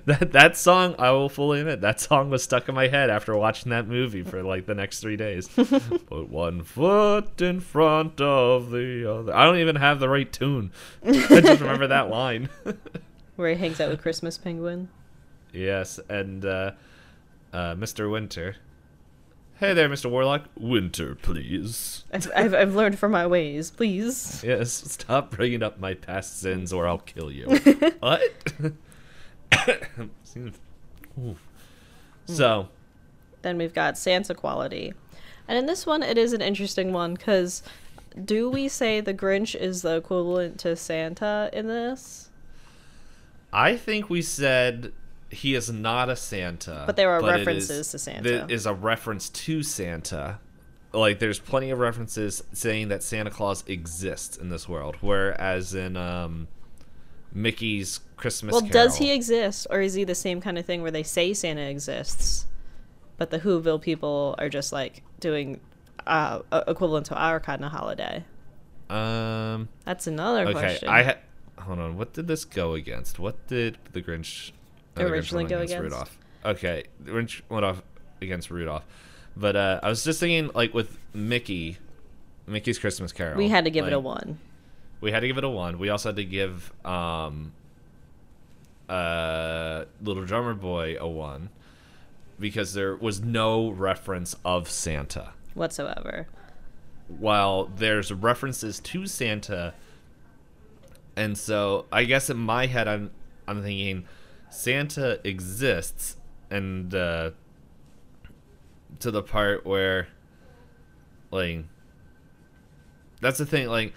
[0.06, 3.36] that that song, I will fully admit, that song was stuck in my head after
[3.36, 5.48] watching that movie for like the next three days.
[5.48, 9.34] Put one foot in front of the other.
[9.34, 10.70] I don't even have the right tune.
[11.04, 12.48] I just remember that line.
[13.36, 14.88] Where he hangs out with Christmas Penguin.
[15.52, 16.72] yes, and uh,
[17.52, 18.10] uh, Mr.
[18.10, 18.56] Winter.
[19.58, 20.10] Hey there, Mr.
[20.10, 20.46] Warlock.
[20.58, 22.04] Winter, please.
[22.12, 23.70] I've, I've, I've learned from my ways.
[23.70, 24.42] Please.
[24.44, 27.46] Yes, stop bringing up my past sins or I'll kill you.
[28.00, 28.52] what?
[32.26, 32.68] So
[33.42, 34.94] Then we've got Santa quality.
[35.46, 37.62] And in this one, it is an interesting one because
[38.24, 42.30] do we say the Grinch is the equivalent to Santa in this?
[43.54, 44.92] I think we said
[45.30, 46.84] he is not a Santa.
[46.86, 48.22] But there are it references to Santa.
[48.22, 50.40] There is a reference to Santa.
[50.92, 55.96] Like there's plenty of references saying that Santa Claus exists in this world, whereas in
[55.96, 56.46] um,
[57.32, 60.82] Mickey's Christmas Well, Carol, does he exist, or is he the same kind of thing
[60.82, 62.46] where they say Santa exists,
[63.16, 65.60] but the Whoville people are just like doing
[66.06, 68.24] uh, equivalent to our kind of holiday?
[68.88, 69.68] Um.
[69.84, 70.88] That's another Okay, question.
[70.88, 71.16] I ha-
[71.58, 71.96] hold on.
[71.96, 73.18] What did this go against?
[73.18, 74.52] What did the Grinch
[74.96, 75.82] uh, Grinch Originally went go against?
[75.82, 76.18] Rudolph?
[76.44, 77.82] Okay, the Grinch went off
[78.20, 78.84] against Rudolph,
[79.36, 81.78] but uh, I was just thinking like with Mickey,
[82.46, 83.36] Mickey's Christmas Carol.
[83.36, 84.38] we had to give it a one.
[85.00, 85.78] We had to give it a one.
[85.78, 87.52] We also had to give um,
[88.88, 91.50] uh, Little Drummer Boy a one
[92.38, 95.32] because there was no reference of Santa.
[95.54, 96.26] whatsoever.
[97.08, 99.74] While there's references to Santa,
[101.16, 103.10] and so I guess in my head I'm
[103.46, 104.06] I'm thinking
[104.50, 106.16] Santa exists,
[106.50, 107.30] and uh,
[109.00, 110.08] to the part where
[111.30, 111.64] like
[113.20, 113.92] that's the thing like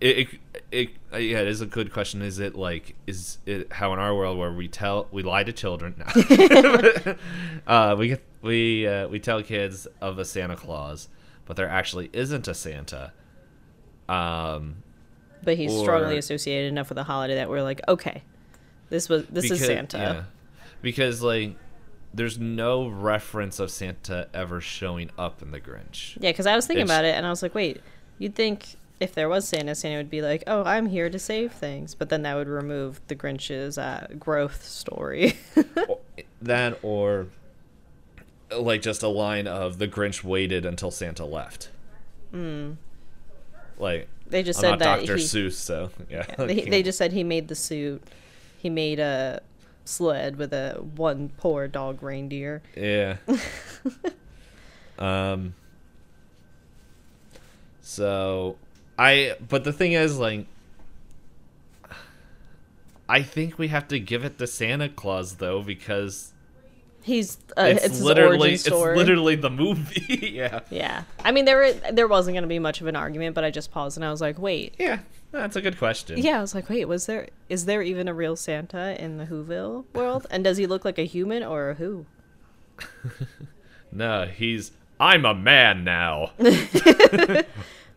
[0.00, 0.28] it, it,
[0.70, 2.22] it uh, yeah it is a good question.
[2.22, 5.52] Is it like is it how in our world where we tell we lie to
[5.52, 6.02] children?
[7.66, 11.08] Uh we get we uh, we tell kids of a santa claus
[11.46, 13.12] but there actually isn't a santa.
[14.08, 14.82] Um
[15.44, 18.22] But he's strongly associated enough with the holiday that we're like, okay,
[18.90, 19.98] this was this is Santa.
[19.98, 20.22] yeah.
[20.82, 21.56] because like
[22.12, 26.64] there's no reference of santa ever showing up in the grinch Yeah, because I was
[26.66, 27.80] thinking It's- about it and I was like, wait,
[28.18, 31.50] you'd think if there was Santa, Santa would be like, oh, I'm here to save
[31.52, 31.96] things.
[31.96, 35.36] But then that would remove the Grinch's uh, growth story.
[35.88, 35.98] Or-
[36.42, 37.26] that or
[38.56, 41.70] like just a line of the Grinch waited until Santa left.
[43.78, 45.16] Like they just I'm said that Dr.
[45.16, 46.24] he, Seuss, so yeah.
[46.38, 48.02] yeah, they, they just said he made the suit.
[48.58, 49.40] He made a
[49.84, 52.62] sled with a one poor dog reindeer.
[52.76, 53.16] yeah.
[54.98, 55.54] um.
[57.80, 58.56] So
[58.98, 60.46] I, but the thing is, like,
[63.08, 66.33] I think we have to give it to Santa Claus though because
[67.04, 70.30] He's uh, it's, it's, literally it's literally the movie.
[70.32, 70.60] yeah.
[70.70, 71.04] yeah.
[71.22, 73.50] I mean, there were, there wasn't going to be much of an argument, but I
[73.50, 74.74] just paused and I was like, wait.
[74.78, 76.16] Yeah, that's a good question.
[76.18, 79.26] Yeah, I was like, wait, was there is there even a real Santa in the
[79.26, 80.26] Whoville world?
[80.30, 82.06] And does he look like a human or a who?
[83.94, 86.32] No, he's I'm a man now.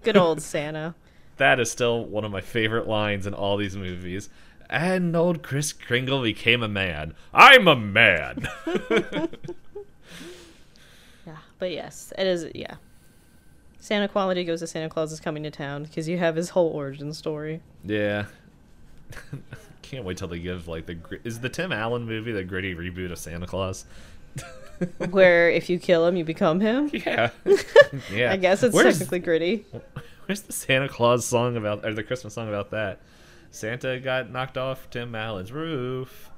[0.04, 0.96] Good old Santa.
[1.38, 4.30] that is still one of my favorite lines in all these movies.
[4.70, 7.14] And old Kris Kringle became a man.
[7.34, 8.48] I'm a man.
[11.26, 12.48] Yeah, but yes, it is.
[12.56, 12.76] Yeah,
[13.80, 16.70] Santa quality goes to Santa Claus is coming to town because you have his whole
[16.70, 17.62] origin story.
[17.84, 18.26] yeah.
[19.82, 23.10] Can't wait till they give like the is the Tim Allen movie the gritty reboot
[23.10, 23.86] of Santa Claus.
[25.10, 26.92] Where if you kill him, you become him.
[26.94, 27.30] Yeah,
[28.12, 28.32] yeah.
[28.34, 29.66] I guess it's where's, technically gritty.
[30.26, 33.00] Where's the Santa Claus song about or the Christmas song about that?
[33.58, 36.30] Santa got knocked off Tim Allen's roof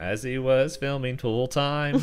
[0.00, 2.02] as he was filming Tool Time.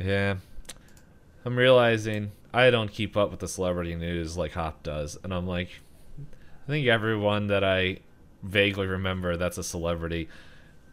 [0.00, 0.36] yeah.
[1.44, 5.46] I'm realizing I don't keep up with the celebrity news like Hop does, and I'm
[5.46, 5.70] like
[6.18, 8.00] I think everyone that I
[8.42, 10.28] vaguely remember that's a celebrity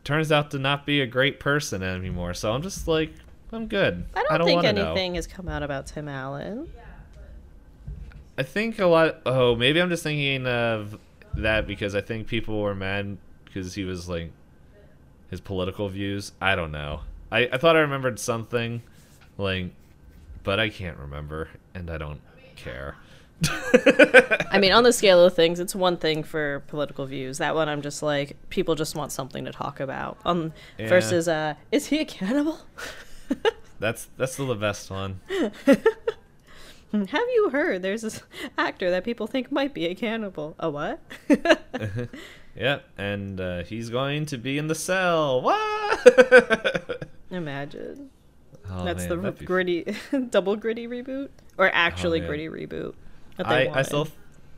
[0.03, 2.35] turns out to not be a great person anymore.
[2.35, 3.11] So I'm just like
[3.51, 4.05] I'm good.
[4.15, 4.91] I don't, think wanna know.
[4.91, 6.69] anything has come out about Tim Allen.
[8.37, 9.21] I think a lot.
[9.25, 10.97] Oh, maybe I'm just thinking of
[11.35, 14.31] that because I think people were mad because he was like
[15.29, 16.31] his political views.
[16.41, 17.01] I don't know.
[17.31, 18.81] I, I thought I remembered something,
[19.37, 19.71] like,
[20.43, 22.21] but I can't remember, and I don't
[22.55, 22.95] care.
[24.51, 27.39] I mean, on the scale of things, it's one thing for political views.
[27.39, 30.17] That one, I'm just like, people just want something to talk about.
[30.23, 30.87] Um, Yeah.
[30.87, 32.59] versus, uh, is he a cannibal?
[33.79, 35.19] That's that's still the best one.
[37.07, 38.21] Have you heard there's this
[38.57, 40.55] actor that people think might be a cannibal?
[40.59, 40.99] A what?
[42.57, 45.41] Yep, and uh, he's going to be in the cell.
[45.41, 47.03] What?
[47.29, 48.09] Imagine.
[48.69, 49.95] Oh, That's man, the be- gritty,
[50.29, 52.29] double gritty reboot, or actually man.
[52.29, 52.93] gritty reboot.
[53.37, 54.07] I, I still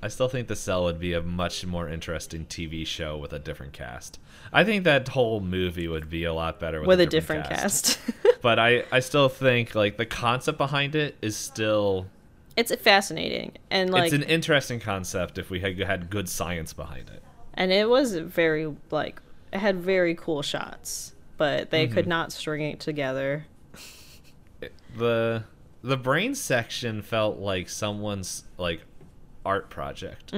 [0.01, 3.39] I still think the cell would be a much more interesting TV show with a
[3.39, 4.19] different cast.
[4.53, 7.49] I think that whole movie would be a lot better with, with a, a different
[7.49, 7.99] cast.
[8.41, 12.05] but I I still think like the concept behind it is still
[12.57, 17.07] it's fascinating and like, it's an interesting concept if we had had good science behind
[17.09, 17.23] it.
[17.53, 19.21] and it was very like
[19.53, 21.93] it had very cool shots, but they Mm-hmm.
[21.93, 23.45] could not string it together.
[24.97, 25.43] the
[25.83, 28.81] the brain section felt like someone's like
[29.45, 30.33] art project.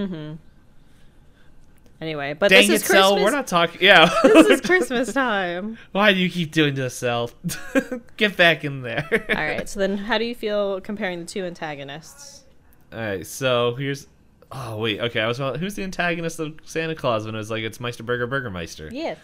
[2.02, 3.24] Anyway, but Dang this it, is Cell, Christmas.
[3.24, 3.82] we're not talking.
[3.82, 4.10] Yeah.
[4.24, 5.78] this is Christmas time.
[5.92, 7.30] Why do you keep doing this, Cell?
[8.18, 9.08] Get back in there.
[9.30, 9.68] All right.
[9.68, 12.46] So then, how do you feel comparing the two antagonists?
[12.94, 13.28] All right.
[13.28, 14.08] So here's.
[14.52, 15.00] Oh wait.
[15.02, 15.20] Okay.
[15.20, 15.38] I was.
[15.60, 17.26] Who's the antagonist of Santa Claus?
[17.26, 18.90] When it was like it's Meisterburger Burgermeister.
[18.94, 19.18] Yes.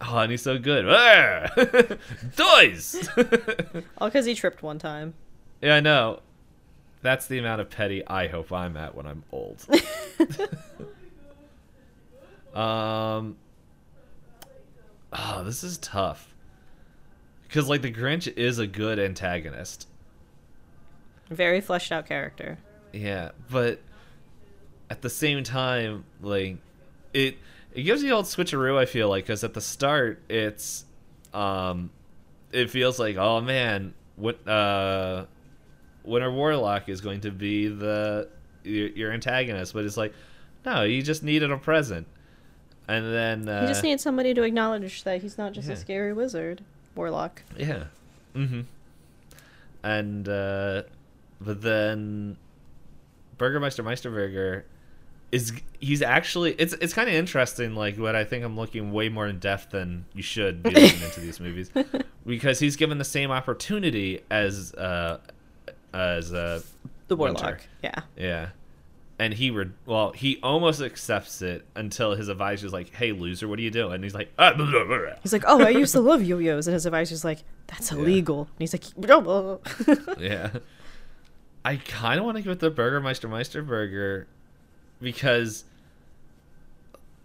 [0.00, 0.86] Oh, and he's so good.
[0.88, 1.48] Ah!
[2.36, 3.08] Dies.
[3.98, 5.14] All because he tripped one time.
[5.60, 6.20] yeah, I know.
[7.02, 9.64] That's the amount of petty I hope I'm at when I'm old.
[12.54, 13.36] Um.
[15.12, 16.34] Oh, this is tough.
[17.46, 19.88] Because like the Grinch is a good antagonist.
[21.30, 22.58] Very fleshed out character.
[22.92, 23.80] Yeah, but
[24.90, 26.58] at the same time, like
[27.12, 27.38] it
[27.72, 28.76] it gives you the old switcheroo.
[28.76, 30.84] I feel like because at the start, it's
[31.32, 31.90] um,
[32.52, 35.26] it feels like oh man, what uh,
[36.04, 38.28] Winter Warlock is going to be the
[38.64, 40.12] your, your antagonist, but it's like
[40.64, 42.06] no, you just needed a present,
[42.88, 45.74] and then uh, He just needs somebody to acknowledge that he's not just yeah.
[45.74, 46.62] a scary wizard,
[46.94, 47.42] warlock.
[47.56, 47.84] Yeah.
[48.34, 48.62] Mm-hmm.
[49.82, 50.82] And uh
[51.40, 52.36] but then
[53.36, 54.64] Burgermeister Meisterburger
[55.30, 59.08] is he's actually it's it's kind of interesting like what I think I'm looking way
[59.08, 61.70] more in depth than you should be looking into these movies
[62.26, 65.18] because he's given the same opportunity as uh
[65.92, 66.60] as uh
[67.08, 67.42] The Winter.
[67.42, 67.60] warlock.
[67.84, 68.00] Yeah.
[68.16, 68.48] yeah.
[69.20, 73.58] And he re- well, he almost accepts it until his advisor's like, "Hey, loser, what
[73.58, 75.70] are you doing?" And he's like, ah, blah, blah, blah, blah." He's like, oh, I
[75.70, 78.42] used to love yo-yos, and his advisor's like, that's illegal.
[78.42, 78.84] And he's like.
[80.18, 80.50] Yeah.
[81.64, 84.26] I kind of want to give it the Burgermeister Meisterburger
[85.02, 85.64] because,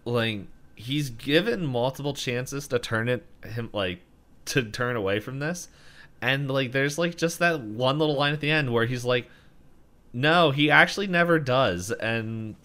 [0.04, 0.42] like,
[0.74, 4.00] he's given multiple chances to turn it him like
[4.46, 5.68] to turn away from this,
[6.20, 9.30] and like, there's like just that one little line at the end where he's like,
[10.14, 12.56] "No, he actually never does," and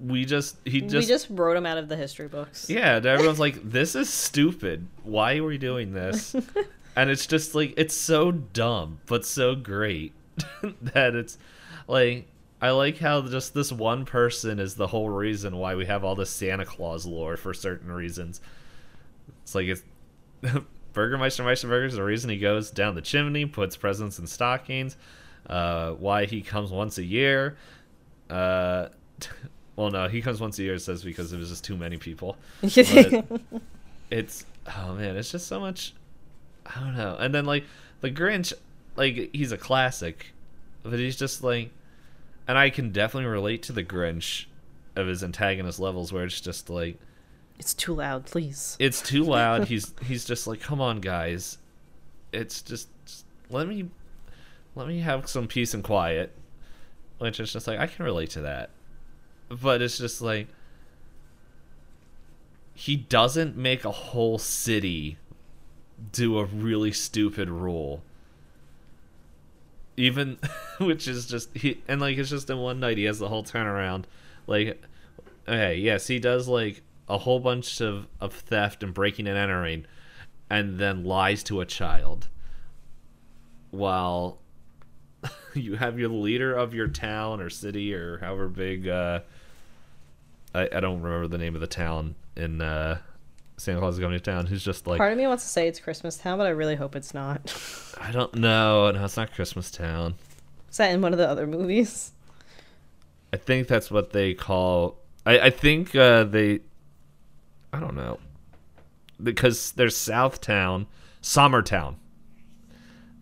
[0.00, 2.68] we just he just we just wrote him out of the history books.
[2.68, 4.86] yeah, and everyone's like, "This is stupid.
[5.04, 6.34] Why are we doing this?"
[6.96, 10.12] and it's just like it's so dumb, but so great
[10.82, 11.38] that it's
[11.86, 12.26] like
[12.60, 16.14] I like how just this one person is the whole reason why we have all
[16.14, 18.40] this Santa Claus lore for certain reasons.
[19.42, 19.82] It's like it's
[20.92, 24.96] Burgermeister Meisterburger is the reason he goes down the chimney, puts presents in stockings,
[25.48, 27.56] uh, why he comes once a year.
[28.28, 28.88] Uh,
[29.76, 30.74] well, no, he comes once a year.
[30.74, 32.36] It says because it was just too many people.
[34.10, 34.44] It's
[34.76, 35.94] oh man, it's just so much.
[36.66, 37.16] I don't know.
[37.18, 37.64] And then like
[38.00, 38.52] the Grinch,
[38.96, 40.32] like he's a classic,
[40.82, 41.70] but he's just like,
[42.48, 44.46] and I can definitely relate to the Grinch
[44.96, 46.98] of his antagonist levels, where it's just like
[47.58, 48.76] it's too loud, please.
[48.80, 49.64] it's too loud.
[49.68, 51.58] he's he's just like, come on, guys,
[52.32, 53.88] it's just, just let me
[54.74, 56.32] let me have some peace and quiet.
[57.18, 58.70] Which is just like I can relate to that,
[59.48, 60.48] but it's just like
[62.74, 65.18] he doesn't make a whole city
[66.12, 68.02] do a really stupid rule.
[69.98, 70.38] Even
[70.78, 73.44] which is just he and like it's just in one night he has the whole
[73.44, 74.04] turnaround.
[74.46, 74.80] Like
[75.46, 79.84] okay, yes, he does like a whole bunch of, of theft and breaking and entering
[80.48, 82.28] and then lies to a child.
[83.70, 84.38] While
[85.54, 89.20] you have your leader of your town or city or however big uh
[90.54, 92.98] I, I don't remember the name of the town in uh
[93.56, 95.68] Santa Claus is coming to town who's just like Part of me wants to say
[95.68, 97.54] it's Christmas Town, but I really hope it's not.
[98.00, 98.90] I don't know.
[98.90, 100.14] No, it's not Christmas Town.
[100.70, 102.12] Is that in one of the other movies?
[103.32, 104.96] I think that's what they call.
[105.26, 106.60] I, I think uh, they.
[107.72, 108.18] I don't know.
[109.22, 110.86] Because there's Southtown,
[111.22, 111.96] Summertown.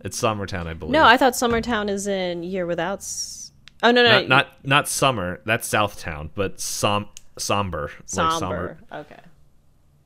[0.05, 0.93] It's Summertown, I believe.
[0.93, 2.99] No, I thought Summertown is in Year Without.
[2.99, 5.41] S- oh no, no, not not not summer.
[5.45, 7.91] That's Southtown, but som somber.
[8.07, 8.31] somber.
[8.31, 8.79] Like somber.
[8.93, 9.21] Okay.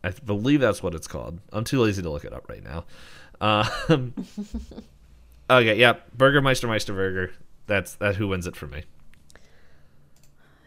[0.04, 1.40] I believe that's what it's called.
[1.52, 2.84] I'm too lazy to look it up right now.
[3.40, 4.14] Um,
[5.50, 7.30] okay, yeah, Burgermeister Meisterburger.
[7.66, 8.84] That's that who wins it for me.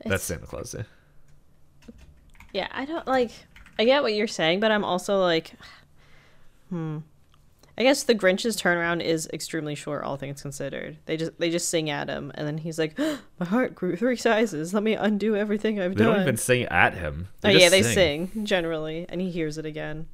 [0.06, 0.76] That's Santa Claus.
[0.78, 0.84] Yeah.
[2.54, 3.32] Yeah, I don't like.
[3.78, 5.54] I get what you're saying, but I'm also like,
[6.70, 7.00] hmm.
[7.78, 10.98] I guess the Grinch's turnaround is extremely short, all things considered.
[11.06, 12.98] They just they just sing at him, and then he's like,
[13.40, 14.74] "My heart grew three sizes.
[14.74, 17.28] Let me undo everything I've They done." They don't even sing at him.
[17.44, 18.32] oh just yeah, they sing.
[18.46, 20.08] generally, and he hears it again.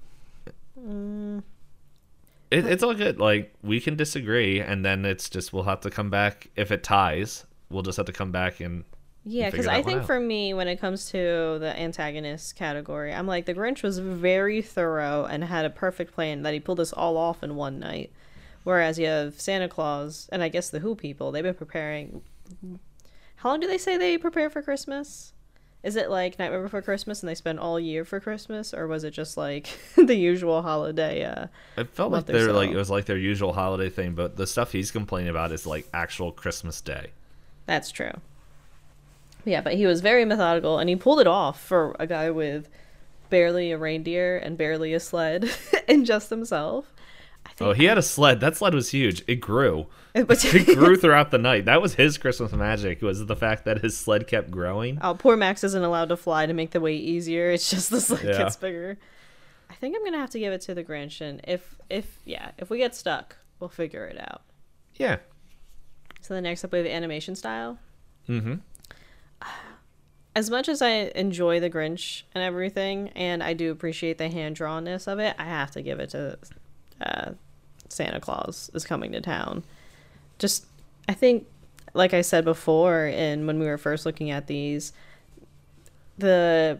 [2.49, 3.19] It, it's all good.
[3.19, 6.83] Like we can disagree, and then it's just we'll have to come back if it
[6.83, 7.45] ties.
[7.69, 8.83] We'll just have to come back and
[9.23, 13.45] Yeah, because I think for me, when it comes to the antagonist category, I'm like
[13.45, 17.17] the Grinch was very thorough and had a perfect plan that he pulled this all
[17.17, 18.11] off in one night.
[18.63, 22.21] Whereas you have Santa Claus and I guess the Who people, they've been preparing.
[23.37, 25.33] How long do they say they prepare for Christmas?
[25.83, 29.03] Is it like Nightmare Before Christmas and they spend all year for Christmas, or was
[29.03, 31.25] it just like the usual holiday?
[31.25, 31.47] Uh,
[31.77, 34.45] It felt like they're they're like it was like their usual holiday thing, but the
[34.45, 37.11] stuff he's complaining about is like actual Christmas Day.
[37.65, 38.13] That's true.
[39.45, 42.69] Yeah, but he was very methodical and he pulled it off for a guy with
[43.29, 45.49] barely a reindeer and barely a sled
[45.87, 46.93] and just himself.
[47.45, 48.39] I think Oh, he had a sled.
[48.39, 49.23] That sled was huge.
[49.27, 49.87] It grew.
[50.13, 51.65] It grew throughout the night.
[51.65, 53.01] That was his Christmas magic.
[53.01, 54.99] Was the fact that his sled kept growing.
[55.01, 57.49] Oh, poor Max isn't allowed to fly to make the way easier.
[57.51, 58.37] It's just the sled Yeah.
[58.37, 58.97] gets bigger.
[59.69, 62.51] I think I'm gonna have to give it to the Grinch, and if if yeah,
[62.57, 64.41] if we get stuck, we'll figure it out.
[64.95, 65.19] Yeah.
[66.19, 67.79] So the next up we have animation style.
[68.27, 68.55] Mm-hmm.
[70.35, 74.55] As much as I enjoy the Grinch and everything, and I do appreciate the hand
[74.55, 76.37] drawnness of it, I have to give it to
[77.01, 77.31] uh,
[77.89, 79.63] Santa Claus is coming to town.
[80.39, 80.65] Just,
[81.09, 81.47] I think,
[81.93, 84.93] like I said before, and when we were first looking at these,
[86.17, 86.79] the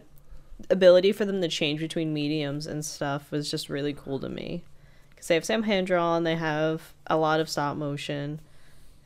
[0.70, 4.64] ability for them to change between mediums and stuff was just really cool to me.
[5.10, 8.40] Because they have Sam hand drawn, they have a lot of stop motion,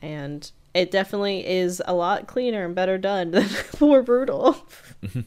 [0.01, 4.55] and it definitely is a lot cleaner and better done than poor Brutal.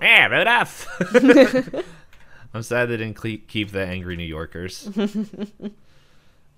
[0.00, 0.88] Yeah, Rudolph.
[2.54, 4.88] I'm sad they didn't cle- keep the angry New Yorkers.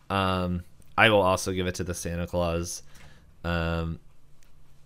[0.09, 0.63] um,
[0.97, 2.85] I will also give it to the Santa Claus,
[3.43, 3.99] um,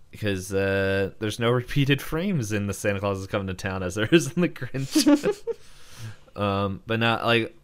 [0.09, 3.93] because uh, there's no repeated frames in the Santa Claus is coming to town as
[3.93, 5.37] there is in the Grinch.
[6.35, 7.55] um, but not like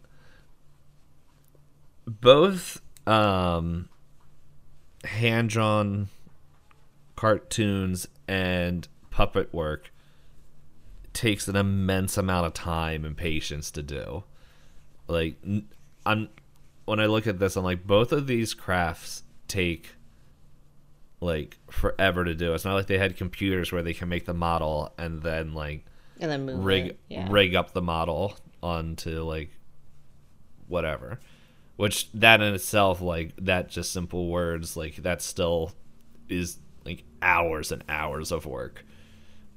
[2.06, 3.88] both um,
[5.04, 6.08] hand drawn
[7.16, 9.92] cartoons and puppet work
[11.12, 14.24] takes an immense amount of time and patience to do.
[15.06, 15.36] Like
[16.04, 16.28] I'm
[16.84, 19.94] when I look at this, I'm like both of these crafts take
[21.20, 22.52] like forever to do.
[22.52, 25.84] It's not like they had computers where they can make the model and then like
[26.20, 26.96] and then move rig.
[27.08, 27.26] Yeah.
[27.30, 29.50] rig up the model onto like
[30.68, 31.20] whatever.
[31.76, 35.72] Which that in itself, like that just simple words, like that still
[36.28, 38.84] is like hours and hours of work.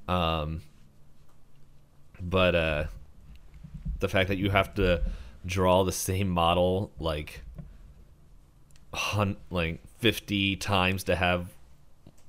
[0.07, 0.61] Um
[2.19, 2.85] but uh
[3.99, 5.03] the fact that you have to
[5.45, 7.43] draw the same model like
[8.93, 11.49] hun- like 50 times to have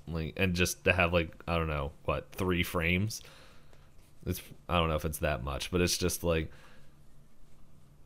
[0.07, 3.23] like and just to have like I don't know what three frames
[4.27, 6.51] it's I don't know if it's that much but it's just like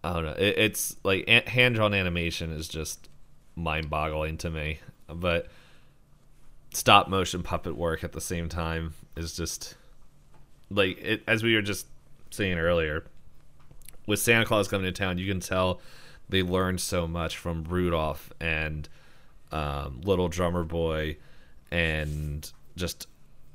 [0.04, 3.08] I don't know it, it's like hand drawn animation is just
[3.54, 5.48] mind boggling to me but
[6.72, 9.76] stop motion puppet work at the same time is just
[10.70, 11.86] like it as we were just
[12.30, 13.04] saying earlier
[14.06, 15.80] with Santa Claus coming to town, you can tell
[16.28, 18.88] they learned so much from Rudolph and
[19.50, 21.16] um, Little Drummer Boy
[21.70, 23.06] and just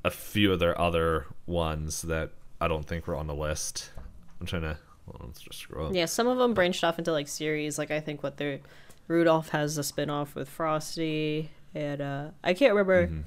[0.06, 2.32] a few of their other ones that
[2.62, 3.92] I don't think were on the list.
[4.40, 4.78] I'm trying to
[5.08, 5.96] on, let's just scroll.
[5.96, 7.78] Yeah, some of them branched off into like series.
[7.78, 8.60] Like I think what they're
[9.08, 13.08] Rudolph has a spin off with Frosty, and uh, I can't remember.
[13.08, 13.22] Mm-hmm.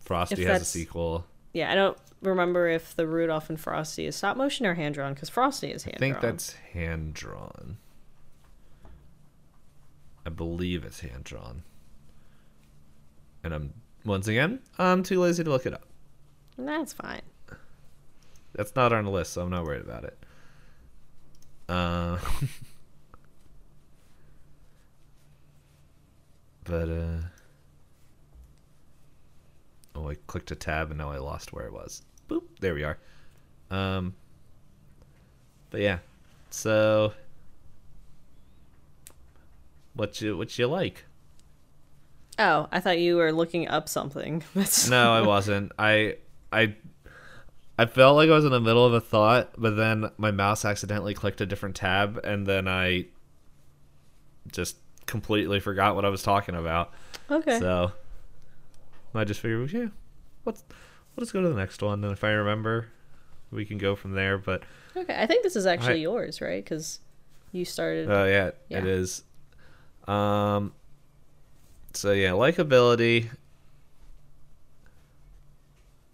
[0.00, 1.24] Frosty has a sequel.
[1.52, 5.14] Yeah, I don't remember if the Rudolph and Frosty is stop motion or hand drawn
[5.14, 6.10] because Frosty is hand drawn.
[6.10, 7.78] I think that's hand drawn.
[10.26, 11.62] I believe it's hand drawn.
[13.42, 13.74] And I'm
[14.04, 15.86] once again, I'm too lazy to look it up.
[16.58, 17.22] that's fine.
[18.54, 20.21] That's not on the list, so I'm not worried about it.
[21.68, 22.18] Uh,
[26.64, 27.18] but uh,
[29.94, 32.02] oh, I clicked a tab and now I lost where it was.
[32.28, 32.98] Boop, there we are.
[33.70, 34.14] Um,
[35.70, 35.98] but yeah,
[36.50, 37.12] so
[39.94, 41.04] what you what you like?
[42.38, 44.42] Oh, I thought you were looking up something.
[44.88, 45.72] No, I wasn't.
[45.78, 46.16] I
[46.52, 46.74] I
[47.82, 50.64] I felt like I was in the middle of a thought, but then my mouse
[50.64, 53.06] accidentally clicked a different tab and then I
[54.50, 54.76] just
[55.06, 56.92] completely forgot what I was talking about.
[57.30, 57.58] okay.
[57.58, 57.92] So
[59.14, 59.86] I just figured, yeah,
[60.44, 60.64] let's
[61.16, 62.88] let's go to the next one, and if I remember,
[63.50, 64.38] we can go from there.
[64.38, 64.62] But
[64.96, 66.62] Okay, I think this is actually I- yours, right?
[66.64, 67.00] Because
[67.52, 68.10] you started.
[68.10, 68.78] Oh yeah, Yeah.
[68.78, 69.22] it is.
[70.08, 70.72] Um.
[71.94, 73.28] So yeah, likability.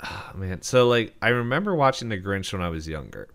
[0.00, 3.28] Ah, man, so like I remember watching The Grinch when I was younger,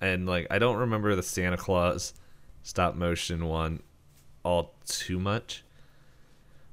[0.00, 2.14] and like I don't remember the Santa Claus
[2.62, 3.82] stop motion one
[4.42, 5.62] all too much,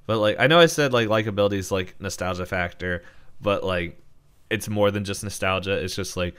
[0.08, 3.04] But like I know I said like likability is like nostalgia factor,
[3.40, 3.98] but like
[4.50, 5.74] it's more than just nostalgia.
[5.74, 6.36] It's just like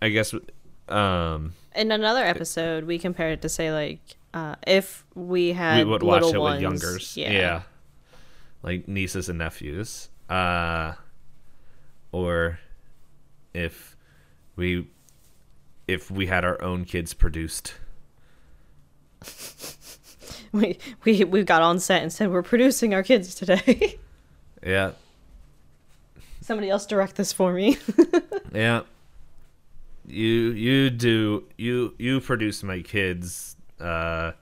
[0.00, 0.32] I guess
[0.88, 4.00] um In another episode, we compared it to say like
[4.32, 7.16] uh, if we had we would watch it ones, with youngers.
[7.16, 7.62] Yeah.
[8.62, 10.08] Like nieces and nephews.
[10.28, 10.94] Uh
[12.12, 12.58] or
[13.54, 13.96] if
[14.56, 14.88] we
[15.88, 17.74] if we had our own kids produced.
[20.52, 23.98] we we we got on set and said we're producing our kids today.
[24.62, 24.90] Yeah.
[26.42, 27.78] Somebody else direct this for me.
[28.52, 28.82] Yeah.
[30.06, 34.32] You you do you you produce my kids uh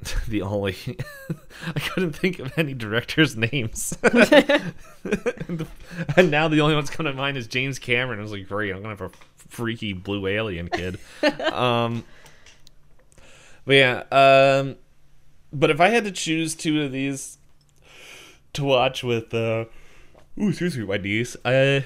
[0.28, 0.76] the only
[1.74, 3.96] I couldn't think of any directors' names.
[6.16, 8.18] and now the only one's coming to mind is James Cameron.
[8.18, 10.98] I was like, great, I'm gonna have a freaky blue alien kid.
[11.52, 12.04] um
[13.64, 14.76] But yeah, um
[15.52, 17.38] but if I had to choose two of these
[18.52, 19.64] to watch with uh
[20.40, 21.84] ooh, excuse me, my niece, I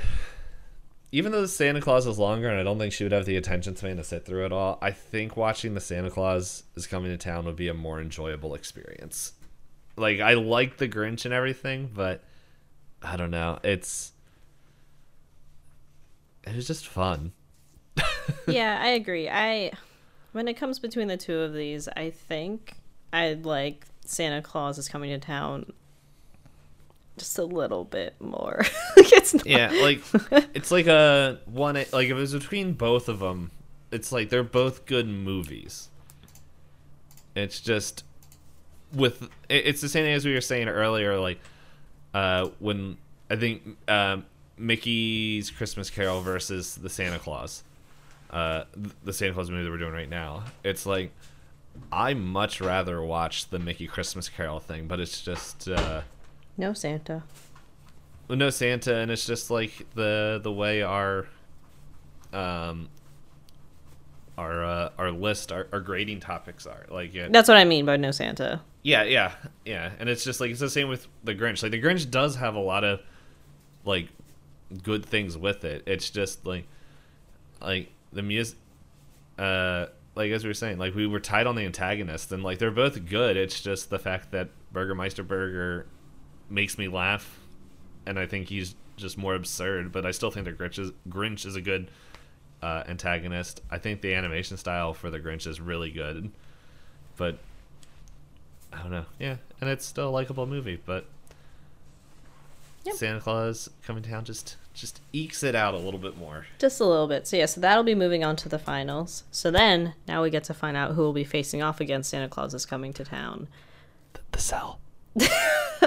[1.14, 3.36] even though the Santa Claus is longer and I don't think she would have the
[3.36, 7.10] attention span to sit through it all, I think watching the Santa Claus is coming
[7.10, 9.34] to town would be a more enjoyable experience.
[9.94, 12.24] Like I like the Grinch and everything, but
[13.02, 13.58] I don't know.
[13.62, 14.12] It's
[16.44, 17.32] it was just fun.
[18.48, 19.28] yeah, I agree.
[19.28, 19.72] I
[20.32, 22.78] when it comes between the two of these, I think
[23.12, 25.74] I like Santa Claus is coming to town
[27.16, 28.62] just a little bit more.
[28.96, 30.02] it's not, Yeah, like
[30.54, 33.50] it's like a one like if it was between both of them,
[33.90, 35.88] it's like they're both good movies.
[37.34, 38.04] It's just
[38.94, 41.40] with it's the same thing as we were saying earlier like
[42.14, 42.98] uh when
[43.30, 44.26] I think um
[44.58, 47.62] Mickey's Christmas Carol versus the Santa Claus.
[48.30, 48.64] Uh
[49.04, 50.44] the Santa Claus movie that we're doing right now.
[50.64, 51.12] It's like
[51.90, 56.02] I much rather watch the Mickey Christmas Carol thing, but it's just uh
[56.57, 57.22] no Santa.
[58.28, 61.26] well, no Santa, and it's just like the the way our
[62.32, 62.88] um
[64.38, 66.86] our uh, our list our, our grading topics are.
[66.90, 68.61] Like it, That's what I mean by no Santa.
[68.82, 69.32] yeah yeah
[69.64, 69.90] yeah.
[69.98, 71.62] And it's just like it's the same with the Grinch.
[71.62, 73.00] Like the Grinch does have a lot of
[73.84, 74.09] like
[74.82, 75.82] good things with it.
[75.86, 76.66] It's just like
[77.61, 78.57] like the music
[79.38, 82.59] uh like as we were saying like we were tied on the antagonist and like
[82.59, 83.36] they're both good.
[83.36, 85.86] It's just the fact that Burgermeister Burger
[86.53, 87.38] makes me laugh
[88.07, 91.46] and I think he's just more absurd but I still think the Grinch is Grinch
[91.46, 91.90] is a good
[92.62, 96.30] uh, antagonist I think the animation style for the Grinch is really good
[97.16, 97.38] but
[98.72, 101.07] I don't know yeah and it's still a likable movie but
[102.84, 102.96] Yep.
[102.96, 106.84] Santa Claus coming down just just ekes it out a little bit more Just a
[106.84, 107.28] little bit.
[107.28, 109.22] So yeah, so that'll be moving on to the finals.
[109.30, 112.28] So then now we get to find out who will be facing off against Santa
[112.28, 113.46] Claus is coming to town.
[114.32, 114.80] the cell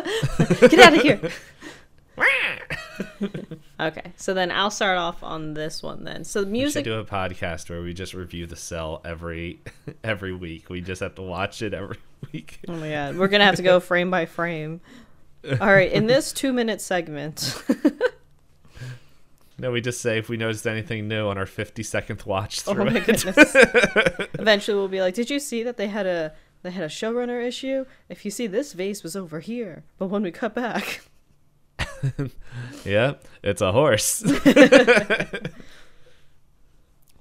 [0.70, 1.22] Get out of here.
[3.80, 6.24] okay, so then I'll start off on this one then.
[6.24, 9.60] So the We should music do a podcast where we just review the cell every
[10.04, 10.70] every week.
[10.70, 11.98] We just have to watch it every
[12.32, 12.60] week.
[12.68, 14.82] Oh my god, we're gonna have to go frame by frame.
[15.62, 17.62] All right, in this two-minute segment,
[19.58, 22.74] No, we just say if we noticed anything new on our fifty second watch oh
[22.74, 23.06] my it.
[23.06, 23.56] goodness.
[24.34, 26.34] Eventually, we'll be like, "Did you see that they had a
[26.66, 27.86] they had a showrunner issue?
[28.10, 31.02] If you see, this vase was over here, but when we cut back,
[32.86, 33.14] yeah,
[33.44, 34.22] it's a horse.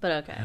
[0.00, 0.40] but okay."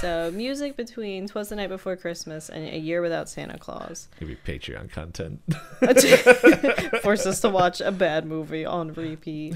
[0.00, 4.28] So, music between "Twas the Night Before Christmas" and "A Year Without Santa Claus" Could
[4.28, 5.40] be Patreon content.
[7.02, 9.54] force us to watch a bad movie on repeat.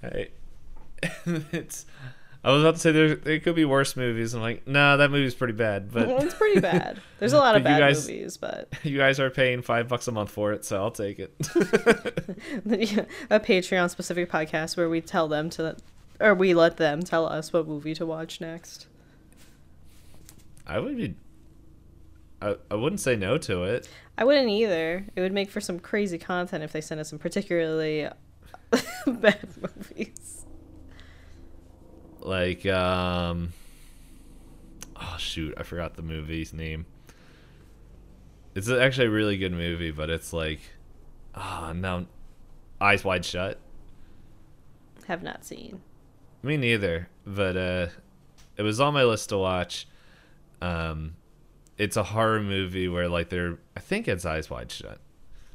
[0.00, 0.30] Hey,
[1.26, 1.86] it's.
[2.44, 4.34] I was about to say there there could be worse movies.
[4.34, 5.90] I'm like, nah, that movie's pretty bad.
[5.92, 7.00] But it's pretty bad.
[7.18, 10.12] There's a lot of bad guys- movies, but you guys are paying five bucks a
[10.12, 11.34] month for it, so I'll take it.
[13.30, 15.76] a Patreon specific podcast where we tell them to,
[16.20, 18.88] or we let them tell us what movie to watch next.
[20.66, 21.14] I would be.
[22.42, 23.88] I, I wouldn't say no to it.
[24.18, 25.06] I wouldn't either.
[25.16, 28.08] It would make for some crazy content if they sent us some particularly
[29.06, 30.43] bad movies.
[32.24, 33.52] Like, um.
[34.96, 35.54] Oh, shoot.
[35.56, 36.86] I forgot the movie's name.
[38.54, 40.60] It's actually a really good movie, but it's like.
[41.34, 42.06] Ah, no.
[42.80, 43.58] Eyes Wide Shut.
[45.06, 45.80] Have not seen.
[46.42, 47.86] Me neither, but uh,
[48.56, 49.86] it was on my list to watch.
[50.60, 51.16] Um,
[51.76, 54.98] it's a horror movie where like they're I think it's Eyes Wide Shut.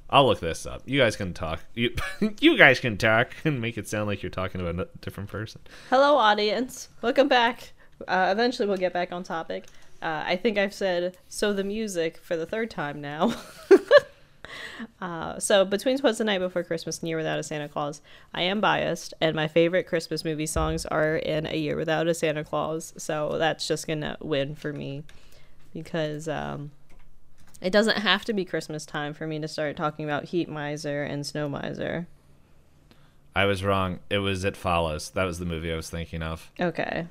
[0.09, 0.81] I'll look this up.
[0.85, 1.59] You guys can talk.
[1.73, 1.95] You
[2.39, 5.61] you guys can talk and make it sound like you're talking to a different person.
[5.89, 6.89] Hello, audience.
[7.01, 7.73] Welcome back.
[8.07, 9.65] Uh, eventually, we'll get back on topic.
[10.01, 13.35] Uh, I think I've said so the music for the third time now.
[15.01, 18.01] Uh, so between "Twas the Night Before Christmas" and "Year Without a Santa Claus,"
[18.33, 22.13] I am biased, and my favorite Christmas movie songs are in "A Year Without a
[22.13, 25.03] Santa Claus." So that's just gonna win for me
[25.73, 26.71] because um,
[27.61, 31.03] it doesn't have to be Christmas time for me to start talking about Heat Miser
[31.03, 32.07] and Snow Miser.
[33.35, 33.99] I was wrong.
[34.09, 35.11] It was It Follows.
[35.11, 36.51] That was the movie I was thinking of.
[36.59, 37.07] Okay.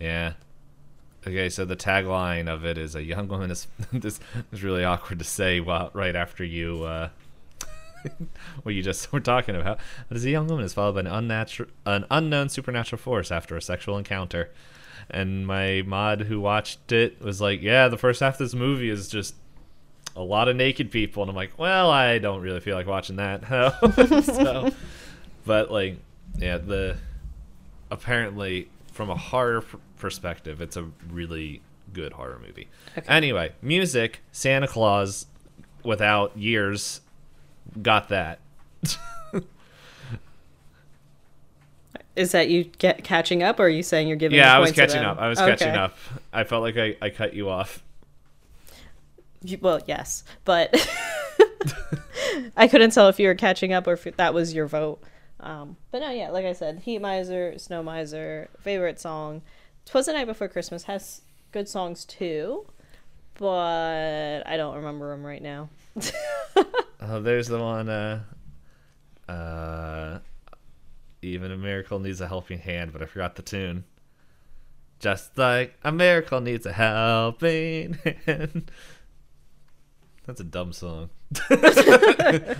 [0.00, 0.34] Yeah.
[1.26, 4.18] Okay, so the tagline of it is a young woman is this
[4.50, 7.08] is really awkward to say while right after you uh
[8.64, 9.78] what you just were talking about.
[10.08, 13.56] But as a young woman is followed by an unnatural an unknown supernatural force after
[13.56, 14.50] a sexual encounter.
[15.10, 18.90] And my mod who watched it was like, Yeah, the first half of this movie
[18.90, 19.34] is just
[20.14, 23.16] a lot of naked people and I'm like, Well, I don't really feel like watching
[23.16, 23.46] that.
[24.24, 24.70] so
[25.44, 25.98] but like
[26.38, 26.96] yeah, the
[27.90, 29.64] apparently from a horror
[29.98, 32.68] perspective, it's a really good horror movie.
[32.96, 33.06] Okay.
[33.08, 35.26] Anyway, music, Santa Claus
[35.84, 37.00] without years
[37.80, 38.40] got that.
[42.14, 44.38] Is that you get catching up, or are you saying you're giving?
[44.38, 45.18] yeah, I was catching up.
[45.18, 45.50] I was Okay.
[45.50, 45.96] catching up.
[46.32, 47.82] I felt like I, I cut you off.
[49.42, 50.74] You- Well, yes, but
[52.56, 55.02] I couldn't tell if you were catching up or if that was your vote.
[55.40, 59.42] Um, but no, yeah, like I said, Heat Miser, Snow Miser, favorite song.
[59.86, 62.66] Twas the Night Before Christmas has good songs too,
[63.38, 65.68] but I don't remember them right now.
[67.00, 67.88] Oh, there's the one.
[67.88, 68.20] Uh,
[69.28, 70.18] uh,
[71.22, 73.84] even a miracle needs a helping hand, but I forgot the tune.
[74.98, 77.94] Just like a miracle needs a helping
[78.26, 78.70] hand.
[80.26, 81.10] That's a dumb song.
[81.50, 82.56] and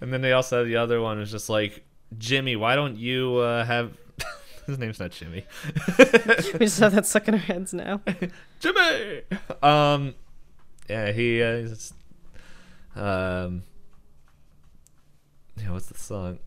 [0.00, 1.84] then they also had the other one was just like
[2.18, 2.54] Jimmy.
[2.54, 3.96] Why don't you uh, have?
[4.66, 5.44] His name's not Jimmy.
[5.98, 8.00] we just have that stuck in our heads now.
[8.60, 9.22] Jimmy.
[9.60, 10.14] Um,
[10.88, 11.92] yeah, he uh, he's,
[12.94, 13.64] um,
[15.56, 16.38] yeah, what's the song?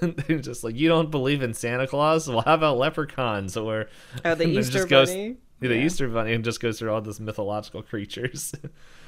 [0.28, 2.28] They're just like you don't believe in Santa Claus.
[2.28, 3.88] Well, how about leprechauns or
[4.24, 5.36] Oh, the Easter just goes- Bunny.
[5.60, 5.84] the Yeah.
[5.86, 8.54] Easter Bunny and just goes through all these mythological creatures,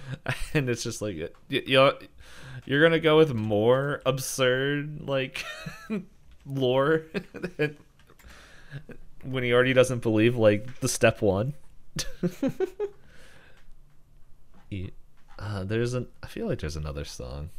[0.54, 1.92] and it's just like you, you
[2.64, 5.44] you're gonna go with more absurd like
[6.46, 7.02] lore
[9.22, 11.54] when he already doesn't believe like the step one.
[14.70, 14.92] He-
[15.38, 17.50] uh, there's an I feel like there's another song.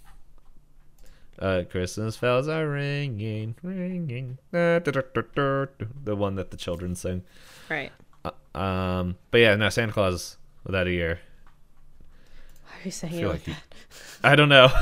[1.40, 4.38] Uh, Christmas bells are ringing, ringing.
[4.52, 5.66] Da, da, da.
[6.04, 7.24] The one that the children sing.
[7.70, 7.92] Right.
[8.26, 11.20] Uh, um, but yeah, no, Santa Claus without a year.
[12.66, 13.56] Why are you saying I it like like he,
[14.24, 14.68] I don't know.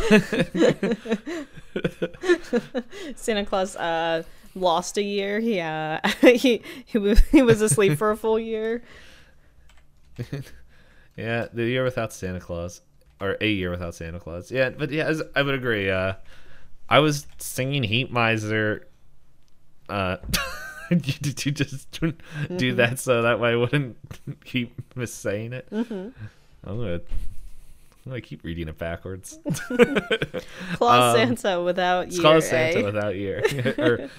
[3.15, 4.23] Santa Claus uh
[4.55, 5.39] lost a year.
[5.39, 8.83] He uh he he was he was asleep for a full year.
[11.15, 12.81] yeah, the year without Santa Claus,
[13.21, 14.49] or a year without Santa Claus.
[14.51, 15.91] Yeah, but yeah, as- I would agree.
[15.91, 16.13] Uh,
[16.89, 18.87] I was singing Heat Miser.
[19.89, 20.17] Uh,
[20.89, 22.77] did you just do Mm-hmm.
[22.77, 23.97] that so that way I wouldn't
[24.45, 25.69] keep missaying it?
[25.71, 26.09] Mm-hmm.
[26.63, 26.93] I'm gonna.
[28.05, 29.37] I'm gonna keep reading it backwards.
[30.75, 32.21] Claus Um, Santa without year.
[32.21, 32.83] called Santa eh?
[32.83, 33.41] without year.
[33.77, 34.09] or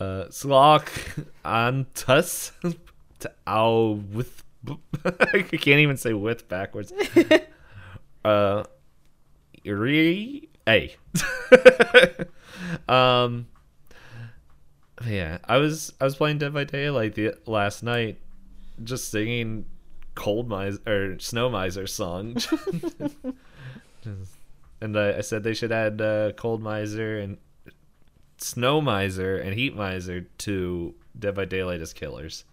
[0.00, 0.88] uh Slok
[1.44, 2.50] Antus
[3.20, 4.42] to ow with
[5.04, 6.92] I can't even say with backwards.
[8.24, 8.64] uh
[9.64, 10.94] re a
[12.88, 13.46] um
[15.06, 18.18] yeah, I was I was playing Dead by Daylight the last night
[18.82, 19.66] just singing
[20.14, 22.36] Cold Miser or Snow Miser song.
[24.80, 27.38] and I, I said they should add uh, Cold Miser and
[28.38, 32.44] Snow Miser and Heat Miser to Dead by Daylight as killers.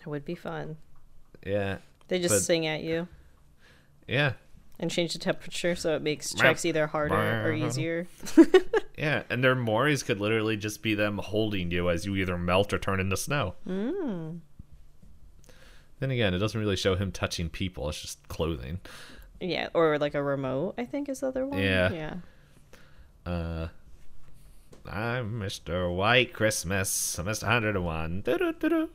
[0.00, 0.76] It would be fun.
[1.46, 1.78] Yeah,
[2.08, 3.08] They just But- sing at you
[4.08, 4.32] yeah,
[4.82, 8.08] and change the temperature so it makes checks either harder or easier.
[8.98, 9.22] yeah.
[9.30, 12.78] And their moris could literally just be them holding you as you either melt or
[12.78, 13.54] turn into snow.
[13.66, 14.40] Mm.
[16.00, 17.88] Then again, it doesn't really show him touching people.
[17.88, 18.80] It's just clothing.
[19.40, 21.60] Yeah, or like a remote, I think is the other one.
[21.60, 21.92] Yeah.
[21.92, 22.14] Yeah.
[23.24, 23.68] Uh,
[24.90, 25.94] I'm Mr.
[25.94, 27.44] White Christmas, I'm Mr.
[27.44, 28.22] 101.
[28.22, 28.90] Doo-doo-doo-doo.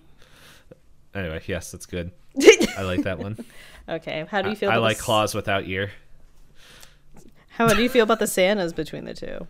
[1.16, 2.12] Anyway, yes, that's good.
[2.78, 3.38] I like that one.
[3.90, 4.26] okay.
[4.30, 5.92] How do you feel I about like the, s- claws without ear.
[7.50, 9.48] How do you feel about the Santas between the two?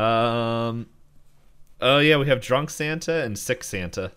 [0.00, 0.86] Um.
[1.80, 4.12] Oh yeah, we have drunk Santa and sick Santa.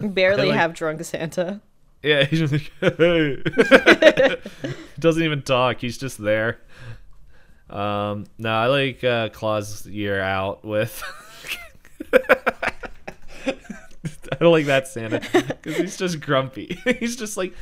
[0.00, 1.60] Barely like- have drunk Santa.
[2.02, 3.36] Yeah, he's just like, hey.
[4.62, 5.80] he doesn't even talk.
[5.80, 6.58] He's just there.
[7.70, 8.26] Um.
[8.36, 11.02] No, I like uh, Claus year out with.
[14.40, 16.78] I don't like that Santa because he's just grumpy.
[17.00, 17.54] he's just like,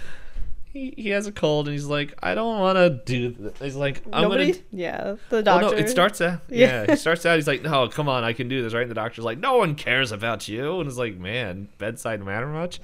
[0.73, 3.31] he, he has a cold and he's like, I don't want to do.
[3.31, 3.59] This.
[3.59, 4.53] He's like, I'm Nobody.
[4.53, 4.65] gonna.
[4.71, 5.67] Yeah, the Oh doctor.
[5.71, 5.73] no!
[5.77, 6.41] It starts out.
[6.49, 6.85] Yeah.
[6.85, 7.37] Yeah, he starts out.
[7.37, 8.83] He's like, "No, come on, I can do this." Right?
[8.83, 12.47] And the doctor's like, "No one cares about you." And it's like, "Man, bedside matter
[12.47, 12.81] much?"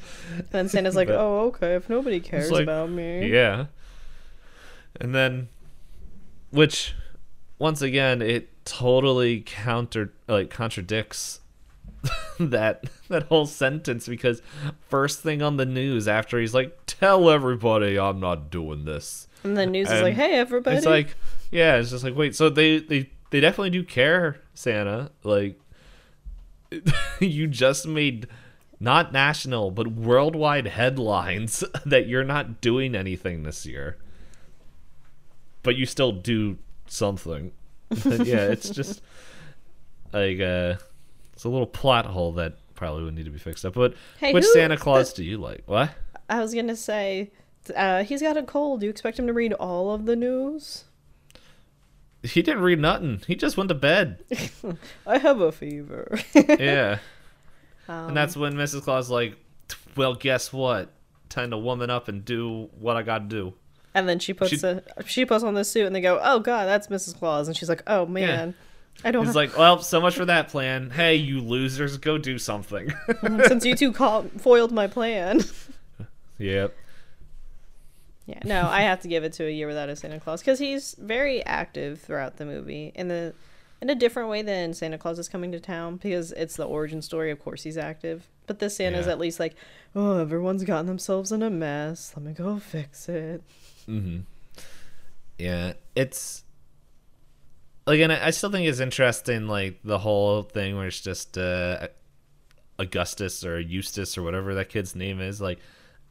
[0.51, 1.75] Then Santa's like, But- "Oh, okay.
[1.77, 3.67] If nobody cares like, about me, Yeah.
[5.01, 5.49] And then,
[6.51, 6.95] which,
[7.59, 11.41] once again, it totally counter like contradicts
[12.41, 14.43] that that whole sentence because
[14.89, 19.57] first thing on the news after he's like, "Tell everybody I'm not doing this." And
[19.57, 21.17] the news is like, "Hey, everybody!" It's like,
[21.51, 25.11] yeah, it's just like, wait, so they they they definitely do care, Santa.
[25.23, 25.61] Like,
[27.21, 28.27] you just made
[28.81, 33.97] not national but worldwide headlines that you're not doing anything this year,
[35.63, 37.53] but you still do something.
[38.05, 39.03] Yeah, it's just
[40.13, 40.77] like uh,
[41.39, 43.75] it's a little plot hole that probably would need to be fixed up.
[43.75, 45.63] But Hey, which who- Santa Claus do you like?
[45.67, 45.91] What?
[46.29, 47.31] I was gonna say,
[47.77, 48.81] uh, he's got a cold.
[48.81, 50.83] Do you expect him to read all of the news?
[52.25, 53.23] He didn't read nothing.
[53.29, 54.25] He just went to bed.
[55.07, 56.19] I have a fever.
[56.35, 56.99] Yeah.
[57.89, 58.83] Um, And that's when Mrs.
[58.83, 59.37] Claus like,
[59.97, 60.91] well, guess what?
[61.29, 63.55] Time to woman up and do what I got to do.
[63.95, 66.41] and then she puts she- a she puts on the suit, and they go, "Oh
[66.41, 67.17] God, that's Mrs.
[67.19, 68.55] Claus," and she's like, "Oh man,
[69.05, 70.91] I don't He's have, like, well, so much for that plan.
[70.91, 72.93] Hey, you losers, go do something.
[73.47, 75.41] since you two call- foiled my plan."
[76.39, 76.75] yep.
[78.27, 80.59] Yeah, no, I have to give it to a year without a Santa Claus because
[80.59, 83.33] he's very active throughout the movie in the
[83.81, 87.01] in a different way than Santa Claus is coming to town because it's the origin
[87.01, 87.31] story.
[87.31, 89.13] Of course, he's active, but this Santa's Yeah.
[89.13, 89.55] at least like,
[89.95, 92.13] oh, everyone's gotten themselves in a mess.
[92.17, 93.43] Let me go fix it.
[93.89, 94.19] Mm-hmm.
[95.39, 96.43] Yeah, it's
[97.89, 101.89] like, and I still think it's interesting, like the whole thing where it's just uh,
[102.79, 105.41] Augustus or Eustace or whatever that kid's name is.
[105.41, 105.59] Like,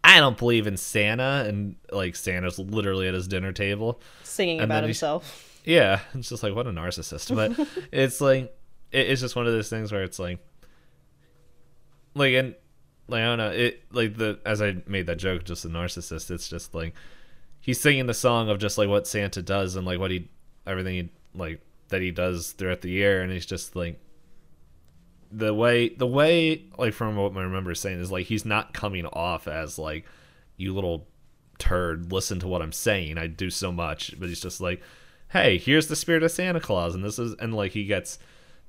[0.04, 4.02] I don't believe in Santa, and like Santa's literally at his dinner table.
[4.24, 5.62] Singing And about himself.
[5.66, 7.36] Yeah, it's just like what a narcissist.
[7.36, 8.56] But it's like
[8.92, 10.40] it, it's just one of those things where it's like,
[12.16, 12.56] like and
[13.08, 16.32] like I don't know it like the as I made that joke, just a narcissist.
[16.32, 16.96] It's just like
[17.62, 20.28] he's singing the song of just like what Santa does and like what he
[20.66, 24.00] everything he, like that he does throughout the year, and he's just like
[25.32, 29.06] the way the way like from what I remember saying is like he's not coming
[29.06, 30.06] off as like
[30.56, 31.08] you little
[31.60, 34.82] turd listen to what i'm saying i do so much but he's just like
[35.30, 38.20] hey here's the spirit of santa claus and this is and like he gets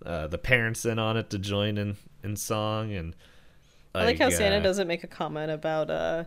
[0.06, 3.16] uh, the parents in on it to join in in song and
[3.94, 6.24] I like how Santa uh, doesn't make a comment about uh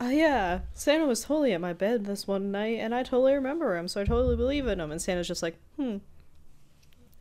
[0.00, 3.76] Oh yeah, Santa was totally at my bed this one night, and I totally remember
[3.76, 4.90] him, so I totally believe in him.
[4.90, 5.98] And Santa's just like, hmm,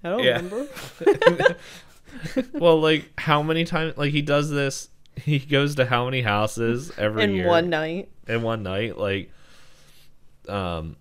[0.03, 0.37] I don't Yeah.
[0.37, 0.67] remember.
[2.53, 6.91] well like how many times like he does this he goes to how many houses
[6.97, 8.09] every in year one night.
[8.27, 9.31] in one night like
[10.47, 10.95] um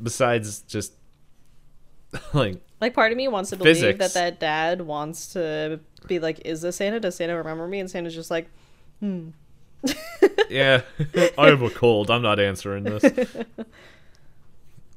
[0.00, 0.92] besides just
[2.34, 3.98] like Like part of me wants to believe Physics.
[3.98, 7.00] that that dad wants to be like, "Is this Santa?
[7.00, 8.48] Does Santa remember me?" And Santa's just like,
[9.00, 9.30] "Hmm."
[10.48, 10.82] Yeah.
[11.36, 13.04] I have a cold i'm not answering this.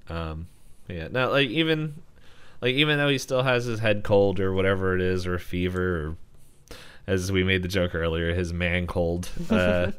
[0.09, 0.47] Um
[0.87, 1.09] yeah.
[1.11, 1.95] Now like even
[2.61, 5.97] like even though he still has his head cold or whatever it is or fever
[5.97, 6.15] or
[7.05, 9.91] as we made the joke earlier his man cold uh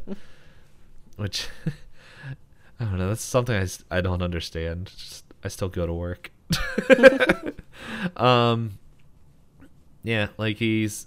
[1.17, 1.49] which
[2.81, 3.09] i don't know.
[3.09, 3.67] That's something i,
[3.99, 4.91] I don't understand.
[4.97, 6.31] Just i still go to work.
[8.17, 8.79] Um
[10.03, 11.07] yeah like he's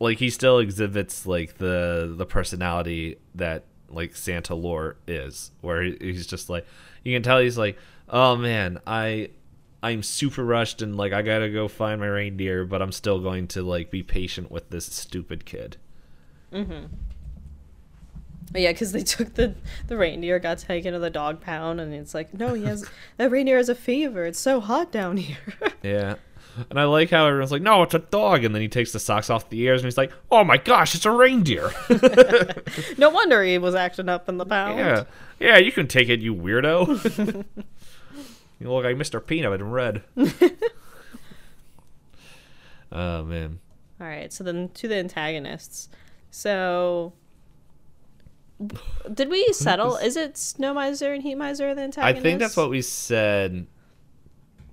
[0.00, 5.96] like he still exhibits like the the personality that like Santa lore is where he,
[6.00, 6.66] he's just like
[7.04, 7.76] you can tell he's like
[8.08, 9.30] oh man I
[9.82, 13.20] I'm super rushed and like I got to go find my reindeer but I'm still
[13.20, 15.76] going to like be patient with this stupid kid.
[16.52, 16.86] Mm-hmm.
[18.52, 19.54] Yeah, because they took the
[19.86, 22.84] the reindeer, got taken to the dog pound, and it's like, no, he has
[23.16, 24.26] that reindeer has a fever.
[24.26, 25.38] It's so hot down here.
[25.82, 26.16] Yeah.
[26.68, 28.44] And I like how everyone's like, no, it's a dog.
[28.44, 30.94] And then he takes the socks off the ears and he's like, oh my gosh,
[30.94, 31.70] it's a reindeer.
[32.98, 34.78] no wonder he was acting up in the pound.
[34.78, 35.04] yeah.
[35.38, 36.86] Yeah, you can take it, you weirdo.
[38.58, 39.24] you look like Mr.
[39.24, 40.02] Peanut in red.
[42.92, 43.58] oh, man.
[44.00, 45.88] All right, so then to the antagonists.
[46.30, 47.14] So,
[49.12, 49.96] did we settle?
[49.96, 53.66] Is it Snow Miser and Heat Miser the I think that's what we said.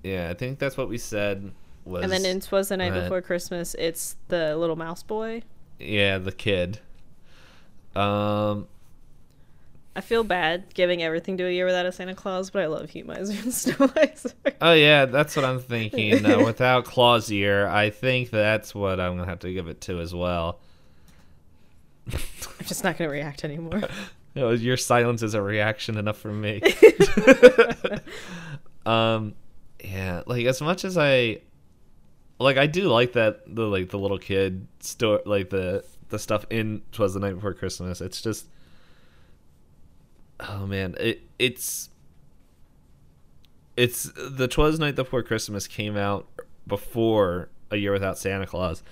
[0.04, 1.52] Yeah, I think that's what we said
[1.88, 2.04] was.
[2.04, 5.44] And then in Twas the Night uh, Before Christmas, it's the little mouse boy.
[5.80, 6.80] Yeah, the kid.
[7.96, 8.68] Um,
[9.96, 12.90] I feel bad giving everything to a year without a Santa Claus, but I love
[12.90, 14.32] Heat Miser and Snow Miser.
[14.62, 16.26] Oh yeah, that's what I'm thinking.
[16.28, 20.14] Uh, without Clausier, I think that's what I'm gonna have to give it to as
[20.14, 20.60] well.
[22.14, 23.84] I'm just not going to react anymore.
[24.36, 26.62] You your silence is a reaction enough for me.
[28.86, 29.34] um,
[29.84, 31.40] yeah, like as much as I,
[32.40, 36.46] like I do like that the like the little kid store like the the stuff
[36.50, 38.02] in Twas the Night Before Christmas.
[38.02, 38.48] It's just,
[40.40, 41.90] oh man, it it's
[43.76, 46.28] it's the Twas Night Before Christmas came out
[46.66, 48.84] before A Year Without Santa Claus,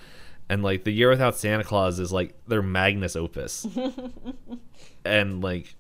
[0.50, 3.68] and like the Year Without Santa Claus is like their magnus opus,
[5.06, 5.76] and like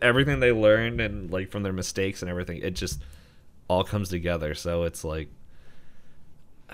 [0.00, 3.02] everything they learned and like from their mistakes and everything, it just
[3.68, 4.54] all comes together.
[4.54, 5.28] So it's like,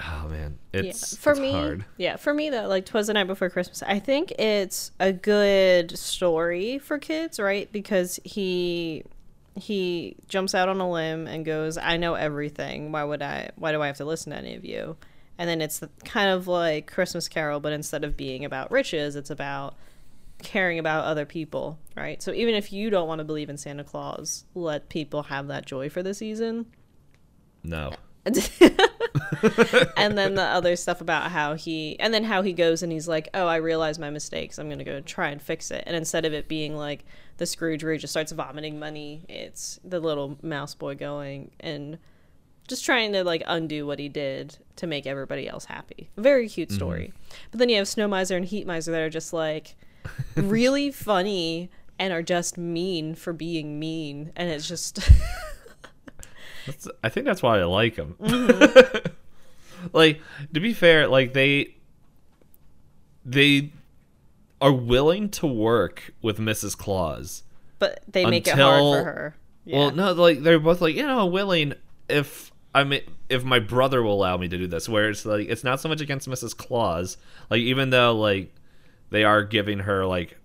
[0.00, 1.18] oh man, it's yeah.
[1.18, 1.84] for it's me hard.
[1.96, 5.98] yeah for me though like twas the night before christmas i think it's a good
[5.98, 7.70] story for kids right?
[7.72, 9.04] Because he
[9.56, 12.92] he jumps out on a limb and goes i know everything.
[12.92, 14.96] Why would i why do i have to listen to any of you?
[15.38, 19.16] And then it's the, kind of like christmas carol but instead of being about riches
[19.16, 19.74] it's about
[20.42, 22.22] caring about other people right?
[22.22, 25.66] So even if you don't want to believe in santa claus let people have that
[25.66, 26.66] joy for the season.
[27.62, 27.92] No,
[29.96, 33.08] and then the other stuff about how he and then how he goes and he's
[33.08, 34.58] like oh i realize my mistakes.
[34.58, 35.84] I'm gonna go try and fix it.
[35.86, 37.04] And instead of it being like
[37.38, 41.98] the scrooge where he just starts vomiting money it's the little mouse boy going and
[42.70, 46.08] just trying to like undo what he did to make everybody else happy.
[46.16, 46.76] Very cute mm-hmm.
[46.76, 47.12] story.
[47.50, 49.74] But then you have snow miser and heat miser that are just like
[50.36, 54.32] really funny and are just mean for being mean.
[54.36, 55.00] And it's just
[56.70, 58.16] That's, I think that's why I like them.
[58.20, 59.06] Mm-hmm.
[59.92, 60.20] like
[60.54, 61.74] to be fair, like they
[63.24, 63.72] they
[64.60, 66.76] are willing to work with Mrs.
[66.76, 67.42] Claus.
[67.78, 71.06] but they make it Until- hard for her Well, no, like they're both like you
[71.06, 71.74] know willing
[72.08, 74.88] if I mean if my brother will allow me to do this.
[74.88, 76.56] Where it's like it's not so much against Mrs.
[76.56, 77.16] Claus.
[77.48, 78.52] Like even though like
[79.10, 80.36] they are giving her like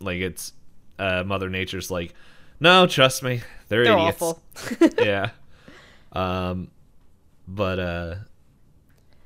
[0.00, 0.52] like it's
[0.98, 2.14] uh, Mother Nature's like
[2.60, 4.22] no, trust me, they're, they're idiots.
[4.22, 4.42] awful
[5.04, 5.30] yeah.
[6.12, 6.70] Um,
[7.46, 8.14] but uh,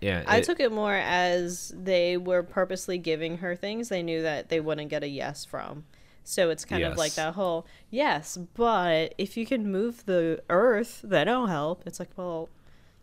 [0.01, 0.24] yeah.
[0.26, 4.49] I it- took it more as they were purposely giving her things they knew that
[4.49, 5.85] they wouldn't get a yes from.
[6.24, 11.01] So it's kind of like that whole yes, but if you can move the earth,
[11.05, 11.83] that'll help.
[11.87, 12.49] It's like, well,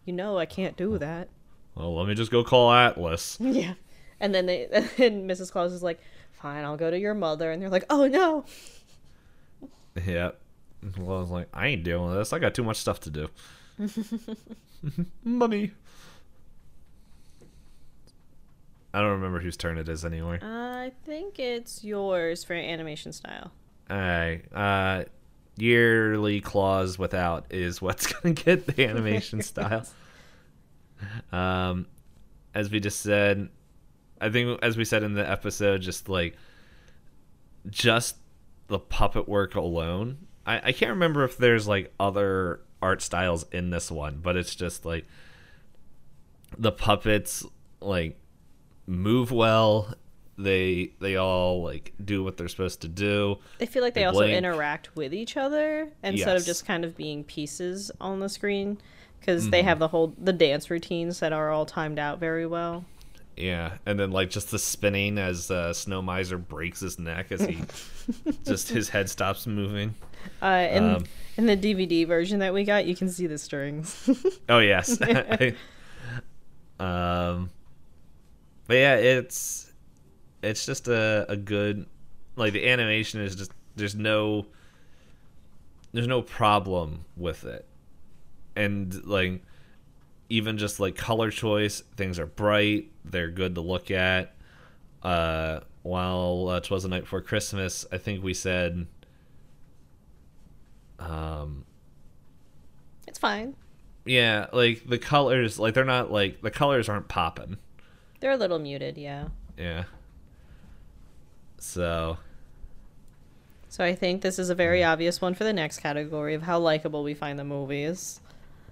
[0.05, 1.29] you know, I can't do that.
[1.75, 3.37] Well, let me just go call Atlas.
[3.41, 3.73] Yeah.
[4.19, 4.65] And then they
[4.97, 5.51] and Mrs.
[5.51, 5.99] Claus is like,
[6.31, 7.51] fine, I'll go to your mother.
[7.51, 8.45] And they're like, oh no.
[10.05, 10.31] Yeah.
[10.97, 12.33] Well, I was like, I ain't dealing with this.
[12.33, 13.29] I got too much stuff to do.
[15.23, 15.71] Money.
[18.93, 20.39] I don't remember whose turn it is anymore.
[20.41, 23.51] I think it's yours for animation style.
[23.91, 24.45] Alright.
[24.53, 25.03] Uh,
[25.57, 29.85] yearly clause without is what's gonna get the animation style.
[31.31, 31.85] Um,
[32.53, 33.49] as we just said,
[34.19, 36.35] I think as we said in the episode, just like
[37.69, 38.15] just
[38.67, 40.27] the puppet work alone.
[40.45, 44.55] I, I can't remember if there's like other art styles in this one, but it's
[44.55, 45.05] just like
[46.57, 47.45] the puppets
[47.81, 48.17] like
[48.85, 49.93] move well.
[50.39, 53.39] They they all like do what they're supposed to do.
[53.59, 54.37] I feel like they They also blink.
[54.37, 58.77] interact with each other instead of just kind of being pieces on the screen
[59.19, 59.67] because they mm-hmm.
[59.67, 62.85] have the whole the dance routines that are all timed out very well.
[63.37, 67.41] Yeah, and then like just the spinning as uh, Snow Miser breaks his neck as
[67.41, 67.59] he
[68.45, 69.93] just his head stops moving.
[70.41, 71.03] Uh, in Um,
[71.37, 74.09] in the DVD version that we got, you can see the strings.
[74.49, 74.99] Oh yes.
[76.79, 77.49] um,
[78.67, 79.71] but yeah, it's
[80.41, 81.85] it's just a a good
[82.35, 84.47] like the animation is just there's no
[85.93, 87.65] there's no problem with it,
[88.55, 89.43] and like
[90.29, 94.33] even just like color choice, things are bright, they're good to look at.
[95.03, 98.87] Uh, while uh, "Twas the Night Before Christmas," I think we said,
[100.99, 101.65] um,
[103.07, 103.55] it's fine.
[104.05, 107.57] yeah, like the colors, like they're not like the colors aren't popping.
[108.19, 109.27] They're a little muted, yeah.
[109.57, 109.83] Yeah.
[111.59, 112.17] So
[113.69, 116.59] So I think this is a very obvious one for the next category of how
[116.59, 118.19] likable we find the movies.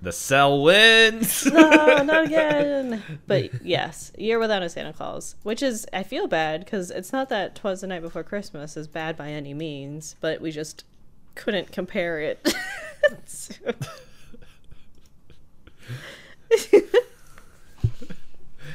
[0.05, 1.45] The cell wins.
[1.51, 3.03] no, not again.
[3.27, 7.27] But yes, Year Without a Santa Claus, which is I feel bad because it's not
[7.29, 10.85] that Twas the Night Before Christmas is bad by any means, but we just
[11.33, 12.45] couldn't compare it.
[12.45, 13.75] to-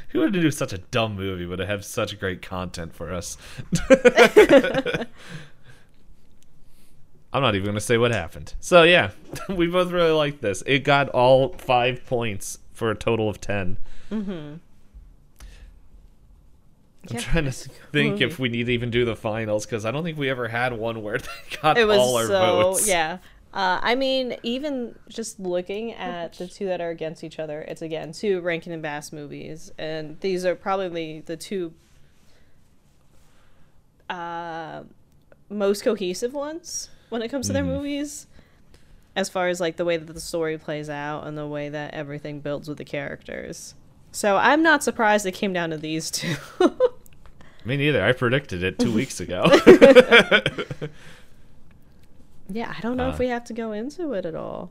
[0.09, 3.39] Who would do such a dumb movie but have such great content for us?
[7.33, 8.55] I'm not even gonna say what happened.
[8.61, 9.11] So yeah,
[9.49, 10.63] we both really liked this.
[10.67, 13.77] It got all five points for a total of 10
[14.11, 14.31] Mm-hmm.
[14.31, 14.61] I'm
[17.09, 18.25] Yeah, trying to it's a good think movie.
[18.25, 20.73] if we need to even do the finals because I don't think we ever had
[20.73, 21.29] one where they
[21.63, 22.89] got it was all our so votes.
[22.89, 23.19] yeah.
[23.53, 27.83] Uh, I mean, even just looking at the two that are against each other, it's
[27.83, 31.73] again two Rankin and Bass movies, and these are probably the two
[34.09, 34.83] uh,
[35.49, 37.69] most cohesive ones when it comes to their Mhm.
[37.77, 38.27] movies,
[39.15, 41.93] as far as like the way that the story plays out and the way that
[41.95, 43.75] everything builds with the characters.
[44.13, 46.35] So I'm not surprised it came down to these two.
[47.65, 48.03] Me neither.
[48.03, 49.45] I predicted it two weeks ago.
[52.49, 54.71] yeah, I don't know Uh, if we have to go into it at all.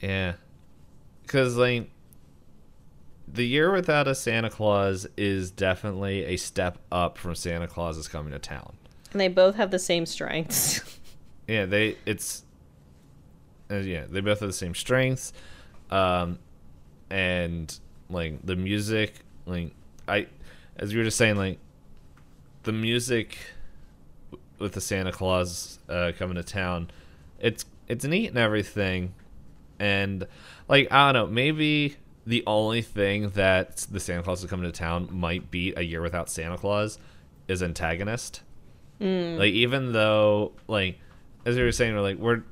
[0.00, 0.34] yeah,
[1.22, 1.90] because like
[3.28, 8.08] the year without a Santa Claus is definitely a step up from Santa Claus is
[8.08, 8.74] coming to town.
[9.12, 10.98] And they both have the same strengths.
[11.52, 12.44] Yeah, they it's
[13.70, 15.34] uh, yeah they both have the same strengths,
[15.90, 16.38] um,
[17.10, 17.78] and
[18.08, 19.74] like the music like
[20.08, 20.28] I
[20.78, 21.58] as you were just saying like
[22.62, 23.36] the music
[24.58, 26.90] with the Santa Claus uh, coming to town,
[27.38, 29.12] it's it's neat and everything,
[29.78, 30.26] and
[30.68, 31.96] like I don't know maybe
[32.26, 36.00] the only thing that the Santa Claus is coming to town might beat a year
[36.00, 36.98] without Santa Claus
[37.46, 38.40] is antagonist.
[39.38, 40.98] Like even though like
[41.44, 42.42] as you were saying, we're like we're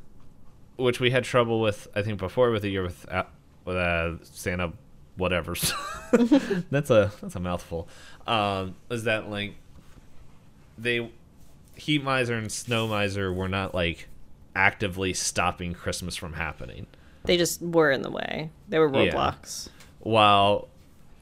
[0.77, 3.25] which we had trouble with I think before with the year with uh,
[3.65, 4.73] with uh, Santa
[5.17, 5.55] whatever.
[6.71, 7.89] that's a that's a mouthful.
[8.27, 9.55] Um, is that like
[10.79, 11.11] they
[11.77, 14.09] Heat Miser and Snow Miser were not like
[14.55, 16.87] actively stopping Christmas from happening,
[17.25, 18.51] they just were in the way.
[18.69, 19.13] They were Yeah.
[19.15, 19.69] roadblocks.
[20.01, 20.69] while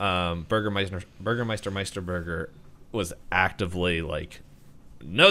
[0.00, 2.48] um, Burgermeister Burgermeister Meisterburger
[2.92, 4.40] was actively like
[5.02, 5.30] no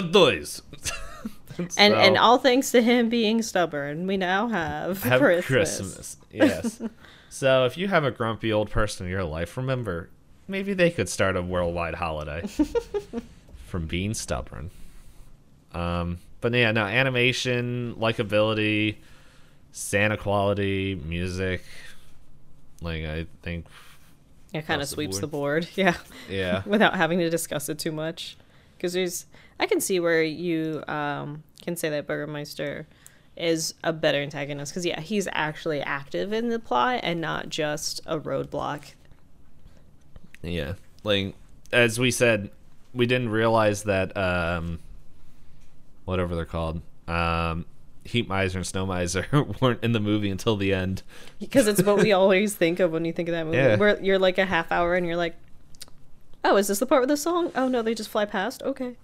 [1.66, 1.76] toys.
[1.78, 5.46] And and all thanks to him being stubborn, we now have, have Christmas.
[5.46, 6.16] Christmas.
[6.30, 6.82] Yes.
[7.30, 10.10] so if you have a grumpy old person in your life, remember
[10.46, 12.46] maybe they could start a worldwide holiday
[13.66, 14.70] from being stubborn.
[15.72, 18.96] Um, but yeah, no animation, likability,
[19.72, 21.62] Santa quality, music.
[22.80, 23.66] Like I think,
[24.52, 25.22] It kind of Across the sweeps board.
[25.22, 25.94] the board, yeah,
[26.30, 28.36] yeah, without having to discuss it too much.
[28.76, 29.26] Because there's,
[29.58, 32.86] I can see where you um, can say that Burgermeister
[33.36, 34.72] is a better antagonist.
[34.72, 38.94] Because yeah, he's actually active in the plot and not just a roadblock.
[40.42, 40.74] yeah.
[41.04, 41.34] Like
[41.72, 42.50] as we said,
[42.94, 44.78] we didn't realize that um,
[46.06, 47.66] whatever they're called, um,
[48.04, 49.26] Heat Miser and Snow Miser
[49.60, 51.02] weren't in the movie until the end.
[51.38, 53.58] Because it's what we always think of when you think of that movie.
[53.58, 53.76] Yeah.
[53.76, 55.36] Where you're like a half hour and you're like,
[56.44, 57.52] oh, is this the part with the song?
[57.54, 58.62] Oh no, they just fly past.
[58.62, 58.96] Okay.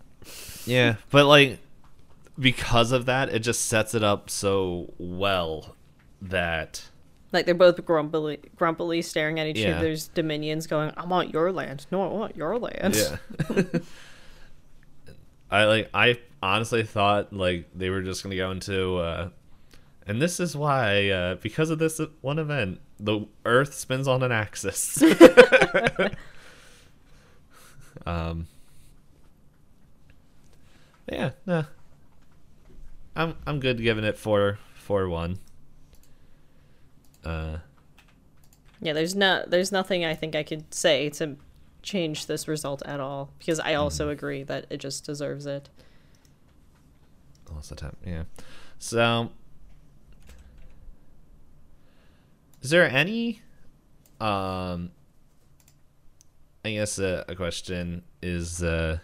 [0.64, 1.58] Yeah, but like
[2.38, 5.76] because of that, it just sets it up so well
[6.22, 6.84] that
[7.32, 9.78] Like they're both grumpily, grumpily staring at each Yeah.
[9.78, 11.86] other's dominions, going, "I want your land.
[11.90, 13.16] No, I want your land." yeah.
[15.50, 19.28] I like I honestly thought like they were just gonna go into uh
[20.06, 24.32] and this is why uh because of this one event the earth spins on an
[24.32, 25.02] axis.
[28.06, 28.46] um
[31.10, 31.64] yeah, no.
[33.16, 35.38] I'm I'm good giving it four four one.
[37.24, 37.58] Uh
[38.80, 41.36] Yeah, there's no, there's nothing I think I could say to
[41.82, 45.68] change this result at all because I also agree that it just deserves it.
[47.52, 47.96] lost the time.
[48.04, 48.24] Yeah.
[48.78, 49.30] So,
[52.62, 53.40] is there any?
[54.20, 54.90] Um,
[56.64, 58.98] I guess uh, a question is uh,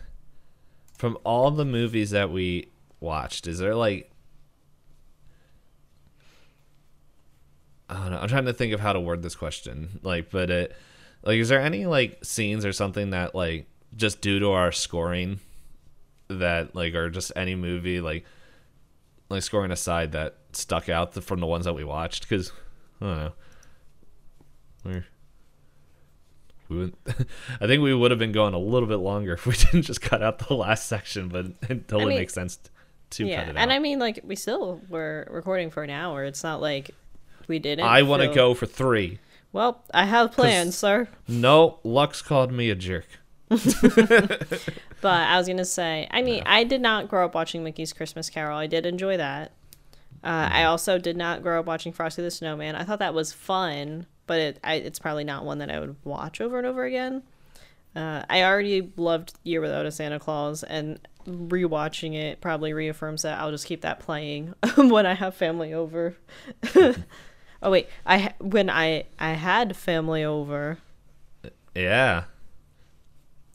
[0.97, 2.70] from all the movies that we
[3.01, 4.11] watched, is there like?
[7.89, 8.19] I don't know.
[8.19, 9.99] I'm trying to think of how to word this question.
[10.03, 10.77] Like, but it,
[11.25, 15.41] like, is there any like scenes or something that like just due to our scoring
[16.29, 18.25] that like or just any movie like
[19.29, 22.53] like scoring aside that stuck out the, from the ones that we watched because
[23.01, 23.33] I don't know.
[24.85, 25.05] We're,
[26.69, 26.95] we would,
[27.61, 30.01] I think we would have been going a little bit longer if we didn't just
[30.01, 32.59] cut out the last section, but it totally mean- makes sense
[33.11, 33.63] to yeah, cut it out.
[33.63, 36.25] and I mean, like we still were recording for an hour.
[36.25, 36.91] It's not like
[37.49, 37.85] we didn't.
[37.85, 39.19] I want to feel- go for three.
[39.53, 41.09] Well, I have plans, sir.
[41.27, 43.07] No, Lux called me a jerk.
[45.03, 48.29] But I was gonna say, I mean, I did not grow up watching Mickey's Christmas
[48.29, 48.59] Carol.
[48.59, 49.53] I did enjoy that.
[50.23, 50.55] Uh, Mm-hmm.
[50.55, 52.77] I also did not grow up watching Frosty the Snowman.
[52.77, 55.97] I thought that was fun, but it, I, it's probably not one that I would
[56.05, 57.23] watch over and over again.
[57.97, 63.39] Uh, I already loved Year Without a Santa Claus, and rewatching it probably reaffirms that
[63.39, 66.17] I'll just keep that playing when I have family over.
[66.75, 70.79] oh wait, I when I I had family over.
[71.75, 72.25] Yeah.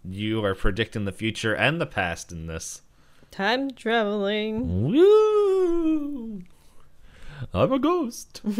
[0.03, 2.81] you are predicting the future and the past in this.
[3.31, 4.83] Time traveling.
[4.83, 6.43] Woo!
[7.53, 8.41] I'm a ghost.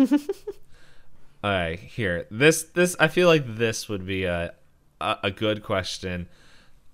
[1.43, 2.27] All right, here.
[2.29, 4.53] This this I feel like this would be a
[4.99, 6.27] a, a good question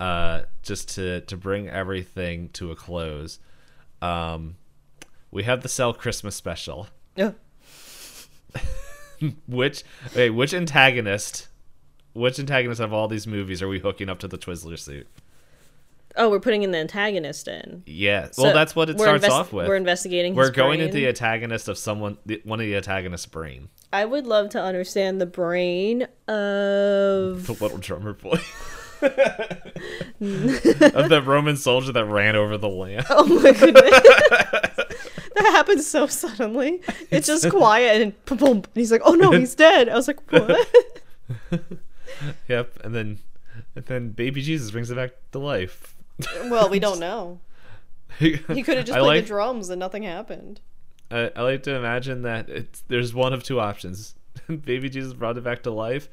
[0.02, 3.40] uh just to to bring everything to a close.
[4.02, 4.56] Um
[5.30, 6.88] we have the Cell Christmas special.
[7.18, 7.36] Ugh.
[9.48, 11.48] which okay, which antagonist
[12.14, 15.08] which antagonist of all these movies are we hooking up to the Twizzler suit?
[16.18, 17.84] Oh, we're putting in the antagonist in.
[17.86, 18.30] Yeah.
[18.32, 19.68] So well, that's what it starts invest- off with.
[19.68, 20.36] We're investigating.
[20.36, 20.90] We're his going brain.
[20.90, 23.70] into the antagonist of someone, the, one of the antagonist's brain.
[23.94, 27.46] I would love to understand the brain of.
[27.48, 28.40] The little drummer boy.
[29.02, 29.10] of
[31.10, 33.06] the Roman soldier that ran over the land.
[33.10, 33.92] Oh my goodness.
[35.36, 36.82] that happens so suddenly.
[37.10, 38.64] It's just quiet and boom, boom.
[38.76, 40.68] He's like, "Oh no, he's dead." I was like, "What?"
[42.48, 43.20] Yep, and then
[43.76, 45.96] and then baby Jesus brings it back to life.
[46.46, 47.40] well, we don't know.
[48.20, 50.60] he He could have just I played like, the drums and nothing happened.
[51.10, 54.16] I, I like to imagine that it's there's one of two options.
[54.64, 56.10] baby Jesus brought it back to life.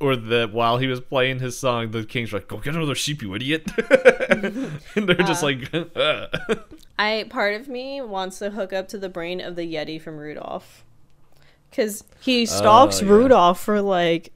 [0.00, 2.94] Or that while he was playing his song, the king's were like, "Go get another
[2.94, 3.70] sheep, you idiot!"
[4.30, 5.46] and they're just Uh.
[5.46, 6.60] like, "Ugh."
[6.98, 10.16] I part of me wants to hook up to the brain of the Yeti from
[10.16, 10.84] Rudolph.
[11.74, 13.10] Cuz he stalks Oh, yeah.
[13.12, 14.32] Rudolph for like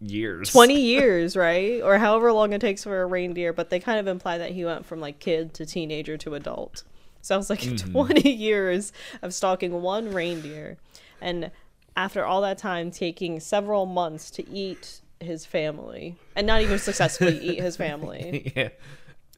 [0.00, 0.50] years.
[0.50, 1.80] 20 years, right?
[1.82, 4.64] Or however long it takes for a reindeer, but they kind of imply that he
[4.64, 6.84] went from like kid to teenager to adult.
[7.22, 8.92] Sounds like 20 years
[9.22, 10.78] of stalking one reindeer.
[11.20, 11.50] And
[11.96, 17.38] after all that time, taking several months to eat his family and not even successfully
[17.42, 18.52] eat his family.
[18.54, 18.68] yeah.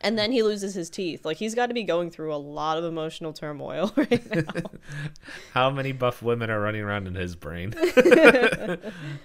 [0.00, 1.24] And then he loses his teeth.
[1.24, 4.62] Like he's got to be going through a lot of emotional turmoil right now.
[5.54, 7.74] How many buff women are running around in his brain?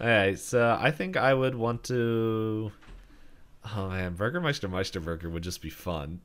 [0.01, 2.71] Alright, so I think I would want to.
[3.75, 6.21] Oh man, Burgermeister Meisterburger would just be fun.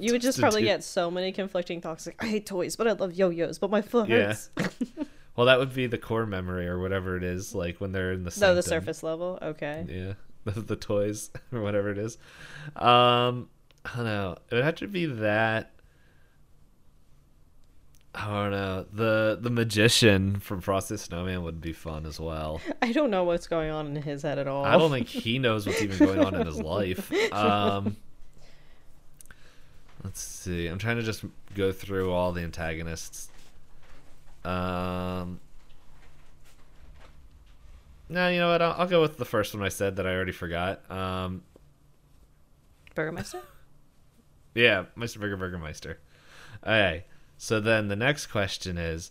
[0.00, 2.88] You would just probably do- get so many conflicting thoughts like I hate toys, but
[2.88, 4.34] I love yo-yos, but my foot Yeah.
[4.34, 4.50] hurts.
[5.36, 8.24] Well, that would be the core memory or whatever it is, like when they're in
[8.24, 9.38] the No, the surface level.
[9.40, 9.86] Okay.
[9.88, 10.12] Yeah,
[10.52, 12.18] the, the toys or whatever it is.
[12.76, 13.48] Um,
[13.84, 14.36] I don't know.
[14.50, 15.70] It would have to be that.
[18.14, 18.86] I don't know.
[18.92, 22.60] The the magician from Frosty Snowman would be fun as well.
[22.82, 24.66] I don't know what's going on in his head at all.
[24.66, 27.10] I don't think he knows what's even going on in his life.
[27.32, 27.96] Um,
[30.04, 30.66] let's see.
[30.66, 31.24] I'm trying to just
[31.54, 33.30] go through all the antagonists.
[34.44, 35.40] Um,
[38.08, 38.60] no, you know what?
[38.62, 40.88] I'll, I'll go with the first one I said that I already forgot.
[40.90, 41.42] Um,
[42.94, 43.40] Burgermeister?
[44.54, 45.98] yeah, Meister Burger Burgermeister.
[46.62, 47.04] Okay,
[47.38, 49.10] so then the next question is,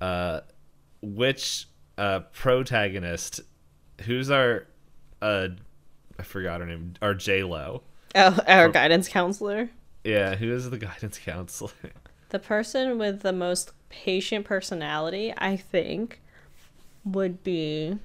[0.00, 0.40] uh,
[1.02, 1.66] which
[1.98, 3.40] uh protagonist?
[4.02, 4.66] Who's our
[5.22, 5.48] uh?
[6.18, 6.94] I forgot her name.
[7.00, 7.82] Our J Lo.
[8.14, 9.70] Oh, our From- guidance counselor.
[10.04, 11.70] Yeah, who is the guidance counselor?
[12.28, 16.20] The person with the most patient personality, I think,
[17.04, 17.98] would be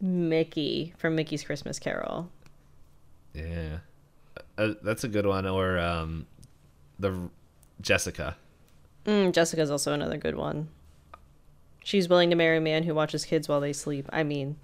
[0.00, 2.30] Mickey from Mickey's Christmas Carol.
[3.34, 3.78] yeah,
[4.58, 5.46] uh, that's a good one.
[5.46, 6.26] Or um,
[6.98, 7.30] the
[7.80, 8.36] Jessica.
[9.06, 10.68] Mm, Jessica's also another good one.
[11.84, 14.08] She's willing to marry a man who watches kids while they sleep.
[14.12, 14.56] I mean,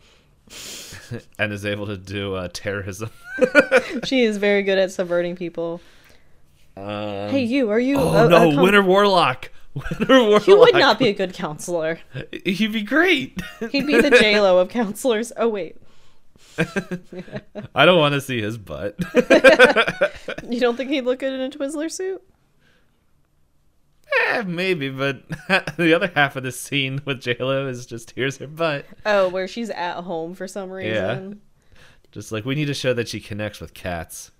[1.39, 3.11] and is able to do uh, terrorism.
[4.05, 5.81] she is very good at subverting people.
[6.79, 7.97] Um, hey, you, are you?
[7.99, 9.51] oh a- a no, com- Winter Warlock.
[9.75, 10.43] Winter Warlock.
[10.43, 11.99] He would not be a good counselor.
[12.45, 13.41] He'd be great.
[13.71, 15.33] He'd be the J Lo of counselors.
[15.37, 15.77] Oh wait,
[17.75, 18.97] I don't want to see his butt.
[20.49, 22.23] you don't think he'd look good in a Twizzler suit?
[24.31, 25.23] eh, maybe, but
[25.77, 28.87] the other half of the scene with J Lo is just here's her butt.
[29.05, 30.77] Oh, where she's at home for some Yeah.
[30.77, 31.41] reason.
[32.13, 34.31] Just like we need to show that she connects with cats.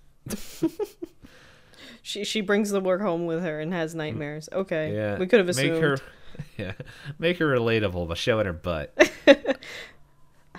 [2.01, 4.49] She she brings the work home with her and has nightmares.
[4.51, 5.73] Okay, Yeah, we could have assumed.
[5.73, 5.97] Make her,
[6.57, 6.71] yeah,
[7.17, 8.95] make her relatable by showing her butt.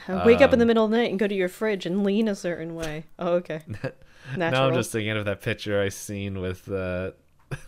[0.08, 1.84] Uh, Wake up in the um, middle of the night and go to your fridge
[1.84, 3.04] and lean a certain way.
[3.18, 3.60] Oh, okay.
[3.68, 3.92] Natural.
[4.36, 7.12] Now I'm just thinking of that picture I seen with uh,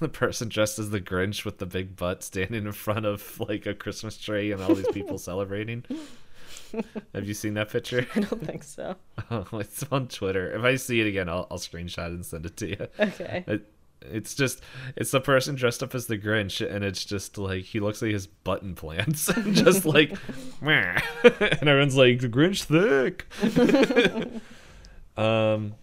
[0.01, 3.67] the person dressed as the Grinch with the big butt standing in front of like
[3.67, 5.85] a Christmas tree and all these people celebrating.
[7.15, 8.07] Have you seen that picture?
[8.15, 8.97] I don't think so.
[9.31, 10.53] Oh, it's on Twitter.
[10.55, 12.87] If I see it again, I'll, I'll screenshot and send it to you.
[12.99, 13.45] Okay.
[13.49, 13.67] It,
[14.11, 14.61] it's just
[14.97, 18.11] it's the person dressed up as the Grinch, and it's just like he looks like
[18.11, 20.13] his button plants, and just like,
[20.61, 23.27] "Meh." and everyone's like the Grinch thick.
[25.17, 25.75] um,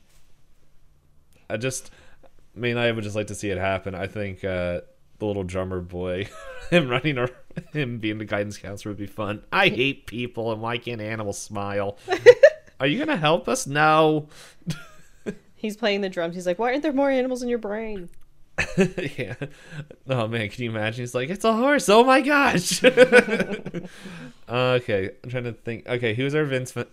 [1.49, 1.91] I just,
[2.56, 3.95] I mean, I would just like to see it happen.
[3.95, 4.82] I think uh,
[5.19, 6.27] the little drummer boy,
[6.69, 7.29] him running or
[7.73, 9.43] him being the guidance counselor would be fun.
[9.51, 11.97] I hate people, and why can't animals smile?
[12.79, 13.67] Are you gonna help us?
[13.67, 14.29] No.
[15.55, 16.35] He's playing the drums.
[16.35, 18.09] He's like, "Why aren't there more animals in your brain?"
[19.17, 19.35] yeah.
[20.09, 21.01] Oh man, can you imagine?
[21.03, 21.87] He's like, it's a horse.
[21.89, 22.81] Oh my gosh.
[24.49, 25.87] okay, I'm trying to think.
[25.87, 26.75] Okay, who's our Vince?
[26.77, 26.85] Uh,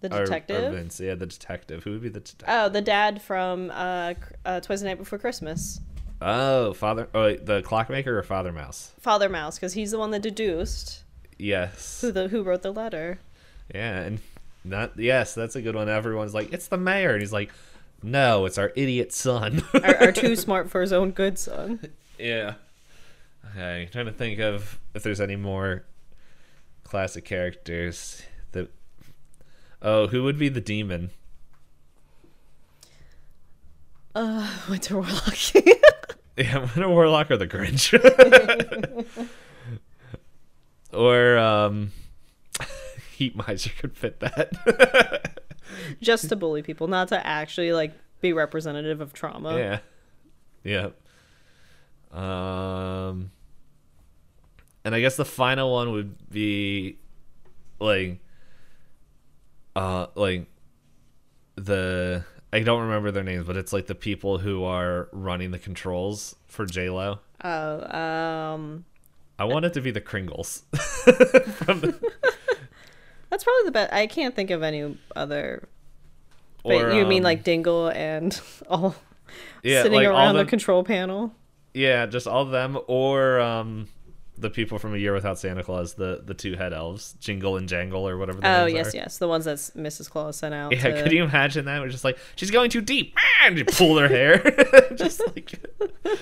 [0.00, 0.70] The our- our?
[0.70, 1.84] Vince, yeah, the detective.
[1.84, 2.48] Who would be the detective?
[2.48, 4.14] Oh, the dad from uh,
[4.44, 5.80] uh, 'Twas the Night Before Christmas,
[6.26, 7.08] Oh, father.
[7.14, 8.92] Oh, the clockmaker or Father Mouse?
[8.98, 11.04] Father Mouse, because he's the one that deduced
[11.38, 12.00] Yes.
[12.00, 13.18] who the who wrote the letter.
[13.74, 14.20] Yeah, and
[14.64, 15.88] not yes, that's a good one.
[15.90, 17.50] Everyone's like, it's the mayor, and he's like,
[18.02, 19.62] no, it's our idiot son.
[19.74, 21.80] our, are too smart for his own good son.
[22.18, 22.54] yeah.
[23.50, 25.84] Okay, trying to think of if there's any more
[26.84, 28.22] classic characters
[28.52, 28.70] that.
[29.82, 31.10] Oh, who would be the demon?
[34.14, 35.36] Uh, Winter Warlock.
[36.36, 37.92] Yeah, I'm the Warlock or the Grinch.
[40.92, 41.92] or um
[43.16, 45.38] Heat Miser could fit that.
[46.00, 49.56] Just to bully people, not to actually like be representative of trauma.
[49.58, 49.78] yeah.
[50.64, 50.88] Yeah.
[52.12, 53.30] Um
[54.84, 56.98] and I guess the final one would be
[57.78, 58.18] like
[59.76, 60.46] uh like
[61.56, 62.24] the
[62.54, 66.36] I don't remember their names, but it's like the people who are running the controls
[66.46, 67.18] for J-Lo.
[67.42, 68.84] Oh, um,
[69.40, 70.62] I want it to be the Kringles.
[71.04, 71.98] The,
[73.30, 73.92] that's probably the best.
[73.92, 75.68] I can't think of any other.
[76.62, 78.94] But you mean um, like Dingle and all
[79.64, 81.34] yeah, sitting like all around the them- control panel?
[81.74, 83.88] Yeah, just all of them, or um,
[84.36, 87.68] the people from A Year Without Santa Claus, the the two head elves, Jingle and
[87.68, 88.40] Jangle, or whatever.
[88.42, 88.96] Oh yes, are.
[88.96, 90.10] yes, the ones that Mrs.
[90.10, 90.72] Claus sent out.
[90.72, 91.80] Yeah, to- could you imagine that?
[91.80, 94.38] We're just like she's going too deep, and you pull their hair,
[94.96, 95.54] just like.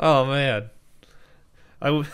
[0.00, 0.70] Oh man,
[1.80, 1.86] I.
[1.86, 2.04] W-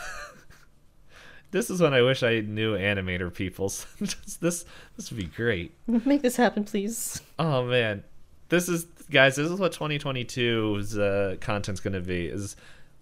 [1.51, 3.87] this is when I wish I knew animator peoples.
[4.03, 4.65] Just this
[4.97, 5.73] this would be great.
[5.87, 7.23] make this happen, please?
[7.39, 8.05] Oh man,
[8.51, 9.37] this is guys.
[9.37, 12.27] This is what 2022's uh, content's going to be.
[12.27, 12.55] Is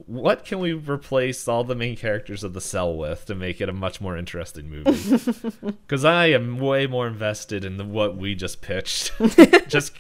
[0.06, 3.68] what can we replace all the main characters of the cell with to make it
[3.68, 5.18] a much more interesting movie?
[5.86, 9.12] Because I am way more invested in the, what we just pitched.
[9.68, 9.92] just.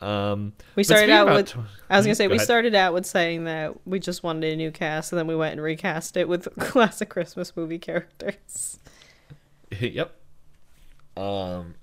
[0.00, 1.48] Um, We started out with.
[1.48, 1.58] tw-
[1.88, 2.44] I was gonna say Go we ahead.
[2.44, 5.52] started out with saying that we just wanted a new cast, and then we went
[5.52, 8.78] and recast it with classic Christmas movie characters.
[9.80, 10.14] yep.
[11.16, 11.74] Um,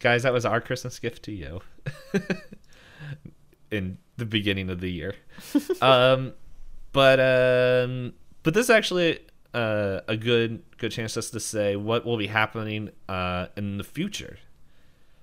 [0.00, 1.60] guys, that was our Christmas gift to you
[3.74, 5.14] in the beginning of the year.
[5.82, 6.32] um,
[6.92, 9.18] but um, but this is actually
[9.52, 13.84] uh, a good good chance just to say what will be happening uh, in the
[13.84, 14.38] future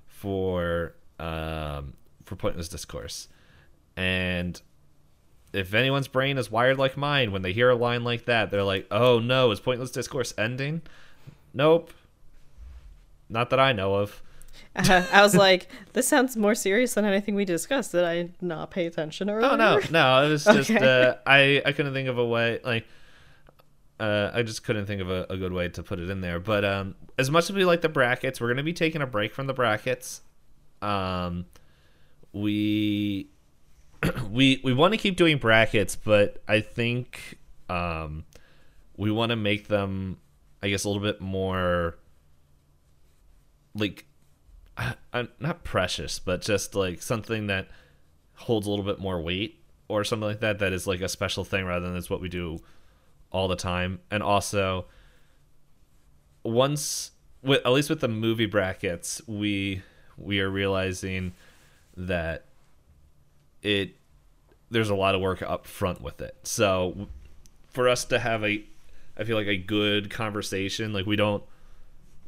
[0.07, 1.93] for um,
[2.25, 3.29] for pointless discourse,
[3.95, 4.61] and
[5.53, 8.63] if anyone's brain is wired like mine, when they hear a line like that, they're
[8.63, 10.81] like, "Oh no, is pointless discourse ending?"
[11.53, 11.93] Nope,
[13.29, 14.21] not that I know of.
[14.75, 17.91] Uh, I was like, this sounds more serious than anything we discussed.
[17.91, 19.51] Did I not pay attention earlier?
[19.51, 21.07] Oh no, no, it was just Okay.
[21.09, 22.85] uh, I I couldn't think of a way like
[23.99, 26.39] uh, I just couldn't think of a, a good way to put it in there.
[26.39, 29.33] But um, as much as we like the brackets, we're gonna be taking a break
[29.33, 30.21] from the brackets.
[30.81, 31.45] Um,
[32.33, 33.29] we
[34.31, 37.37] we we want to keep doing brackets, but I think
[37.69, 38.25] um,
[38.97, 40.17] we want to make them,
[40.63, 41.97] I guess, a little bit more
[43.75, 44.05] like
[44.77, 47.67] uh, not precious, but just like something that
[48.35, 50.59] holds a little bit more weight or something like that.
[50.59, 52.59] That is like a special thing rather than it's what we do
[53.31, 53.99] all the time.
[54.09, 54.85] And also,
[56.43, 57.11] once
[57.43, 59.81] with at least with the movie brackets, we
[60.17, 61.33] we are realizing
[61.97, 62.45] that
[63.61, 63.95] it
[64.69, 66.35] there's a lot of work up front with it.
[66.43, 67.07] So
[67.67, 68.63] for us to have a
[69.17, 71.43] I feel like a good conversation, like we don't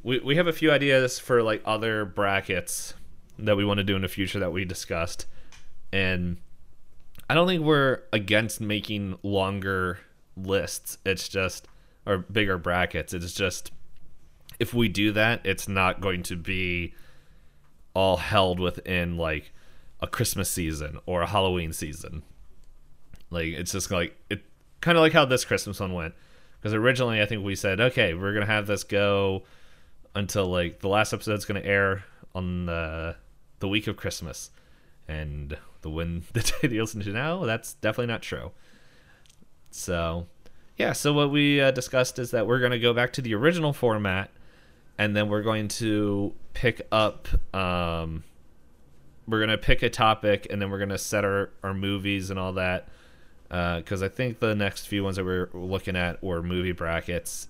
[0.04, 2.94] we we have a few ideas for like other brackets
[3.40, 5.26] that we want to do in the future that we discussed.
[5.92, 6.38] And
[7.30, 10.00] I don't think we're against making longer
[10.36, 10.98] lists.
[11.06, 11.68] It's just
[12.06, 13.14] or bigger brackets.
[13.14, 13.72] It's just
[14.60, 16.94] if we do that, it's not going to be
[17.94, 19.52] all held within like
[20.02, 22.24] a Christmas season or a Halloween season.
[23.30, 24.44] Like it's just like it
[24.82, 26.14] kind of like how this Christmas one went.
[26.60, 29.44] Because originally I think we said, okay, we're gonna have this go
[30.16, 33.16] until like the last episode's gonna air on the
[33.60, 34.52] the week of Christmas,
[35.08, 38.52] and the when the day they listen to now, that's definitely not true.
[39.72, 40.28] So,
[40.78, 40.94] yeah.
[40.94, 44.30] So what we uh, discussed is that we're gonna go back to the original format,
[44.98, 47.28] and then we're going to pick up.
[47.56, 48.24] Um,
[49.28, 52.54] we're gonna pick a topic, and then we're gonna set our our movies and all
[52.54, 52.88] that.
[53.50, 57.48] Because I think the next few ones that we're looking at were movie brackets.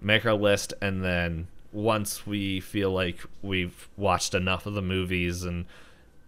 [0.00, 1.46] make our list, and then
[1.76, 5.66] once we feel like we've watched enough of the movies and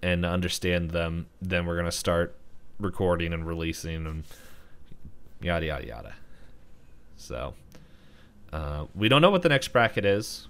[0.03, 2.37] and understand them, then we're gonna start
[2.79, 4.25] recording and releasing and
[5.41, 6.15] yada yada yada.
[7.17, 7.55] So
[8.53, 10.47] uh, we don't know what the next bracket is.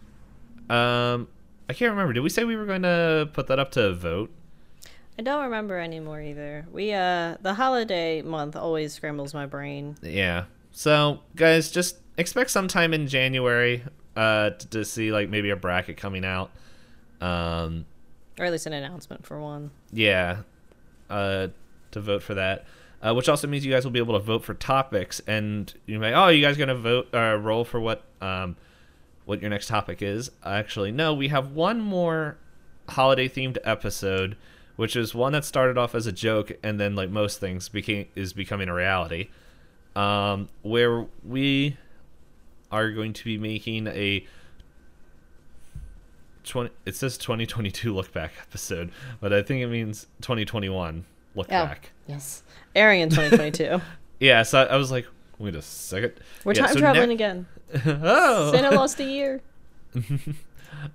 [0.68, 1.28] Um,
[1.68, 2.12] I can't remember.
[2.12, 4.30] Did we say we were going to put that up to vote?
[5.18, 6.66] I don't remember anymore either.
[6.72, 9.96] We uh the holiday month always scrambles my brain.
[10.02, 10.44] Yeah.
[10.70, 13.82] So guys, just expect sometime in January
[14.18, 16.50] uh, to, to see like maybe a bracket coming out.
[17.20, 17.86] Um,
[18.38, 19.70] Or at least an announcement for one.
[19.92, 20.38] yeah,
[21.08, 21.48] uh,
[21.92, 22.66] to vote for that.
[23.00, 26.00] Uh, which also means you guys will be able to vote for topics, and you
[26.00, 28.56] may, oh, you guys gonna vote uh, roll for what um,
[29.24, 30.32] what your next topic is?
[30.44, 32.38] Actually, no, we have one more
[32.88, 34.36] holiday themed episode,
[34.74, 38.06] which is one that started off as a joke, and then like most things became
[38.16, 39.28] is becoming a reality,
[39.94, 41.76] um, where we
[42.70, 44.26] are going to be making a
[46.44, 48.90] 20 it says 2022 look back episode
[49.20, 51.04] but i think it means 2021
[51.34, 51.50] look Oh.
[51.50, 52.42] back Yes.
[52.74, 53.80] Airing in 2022.
[54.20, 55.06] yeah so i was like
[55.38, 56.12] wait a second
[56.44, 57.46] We're Yeah, time so traveling ne- again.
[57.86, 59.40] oh Santa lost a year.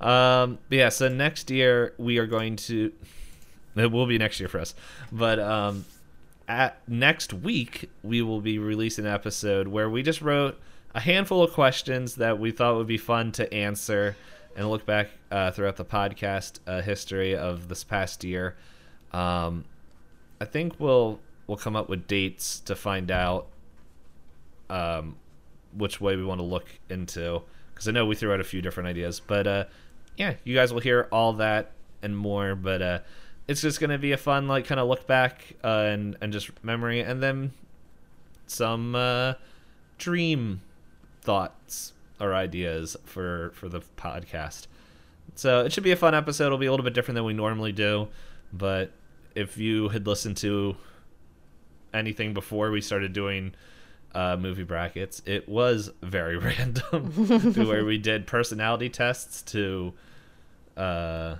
[0.01, 2.91] um yeah so next year we are going to
[3.75, 4.73] it will be next year for us
[5.11, 5.85] but um
[6.47, 10.59] at next week we will be releasing an episode where we just wrote
[10.93, 14.15] a handful of questions that we thought would be fun to answer
[14.55, 18.55] and look back uh, throughout the podcast uh, history of this past year
[19.11, 19.65] um
[20.41, 23.47] i think we'll we'll come up with dates to find out
[24.69, 25.15] um
[25.75, 27.41] which way we want to look into
[27.73, 29.65] because I know we threw out a few different ideas, but uh,
[30.17, 31.71] yeah, you guys will hear all that
[32.01, 32.55] and more.
[32.55, 32.99] But uh,
[33.47, 36.51] it's just gonna be a fun like kind of look back uh, and and just
[36.63, 37.51] memory, and then
[38.47, 39.33] some uh,
[39.97, 40.61] dream
[41.23, 44.67] thoughts or ideas for for the podcast.
[45.35, 46.47] So it should be a fun episode.
[46.47, 48.09] It'll be a little bit different than we normally do,
[48.51, 48.91] but
[49.35, 50.75] if you had listened to
[51.93, 53.55] anything before we started doing
[54.13, 59.93] uh, movie brackets, it was very random to where we did personality tests to
[60.77, 61.35] uh,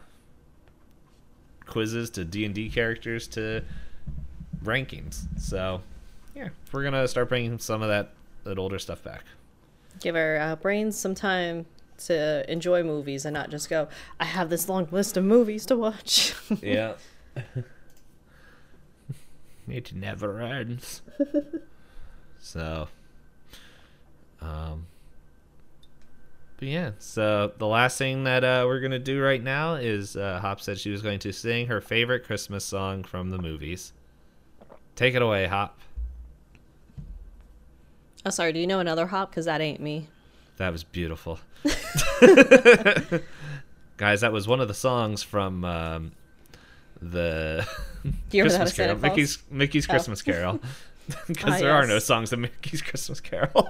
[1.65, 3.63] quizzes to D and D characters to
[4.63, 5.25] rankings.
[5.39, 5.81] So
[6.35, 8.11] yeah, we're gonna start bringing some of that
[8.43, 9.23] that older stuff back.
[9.99, 11.65] Give our uh, brains some time
[12.05, 13.87] to enjoy movies and not just go,
[14.19, 16.35] I have this long list of movies to watch.
[16.61, 16.93] Yeah.
[19.67, 21.01] it never ends.
[22.39, 22.87] so,
[24.41, 24.87] um,
[26.57, 26.91] but yeah.
[26.99, 30.77] So the last thing that uh, we're gonna do right now is uh, Hop said
[30.79, 33.93] she was going to sing her favorite Christmas song from the movies.
[34.95, 35.79] Take it away, Hop.
[38.25, 38.53] Oh, sorry.
[38.53, 39.29] Do you know another hop?
[39.31, 40.07] Because that ain't me.
[40.57, 41.39] That was beautiful.
[43.97, 46.11] Guys, that was one of the songs from um,
[47.01, 47.67] the
[48.03, 49.93] Do you remember how to Christmas Carol, Mickey's Mickey's Oh.
[49.93, 50.59] Christmas Carol,
[51.27, 53.67] because Ah, there are no songs of Mickey's Christmas Carol.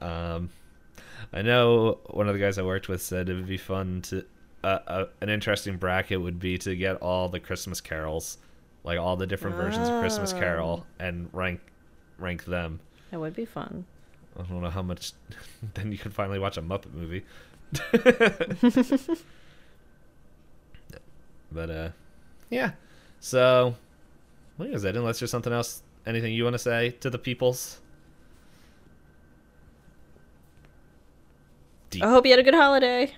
[0.00, 0.50] um,
[1.32, 4.24] I know one of the guys I worked with said it would be fun to
[4.64, 8.38] uh, uh, an interesting bracket would be to get all the Christmas carols,
[8.84, 11.60] like all the different versions of Christmas Carol, and rank
[12.18, 12.80] rank them.
[13.10, 13.84] That would be fun.
[14.38, 15.12] I don't know how much.
[15.74, 17.24] then you could finally watch a Muppet movie.
[21.52, 21.90] but uh,
[22.48, 22.72] yeah.
[23.20, 23.74] So,
[24.56, 24.96] what is that?
[24.96, 27.80] Unless there's something else, anything you want to say to the peoples?
[31.90, 32.02] Deep.
[32.04, 33.12] I hope you had a good holiday.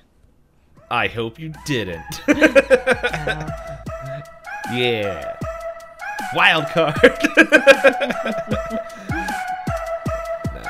[0.90, 2.22] I hope you didn't.
[4.72, 5.38] yeah.
[6.34, 6.96] Wild card.
[10.54, 10.60] No.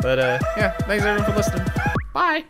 [0.00, 0.70] But uh, yeah.
[0.78, 1.66] Thanks everyone for listening.
[2.12, 2.44] Bye.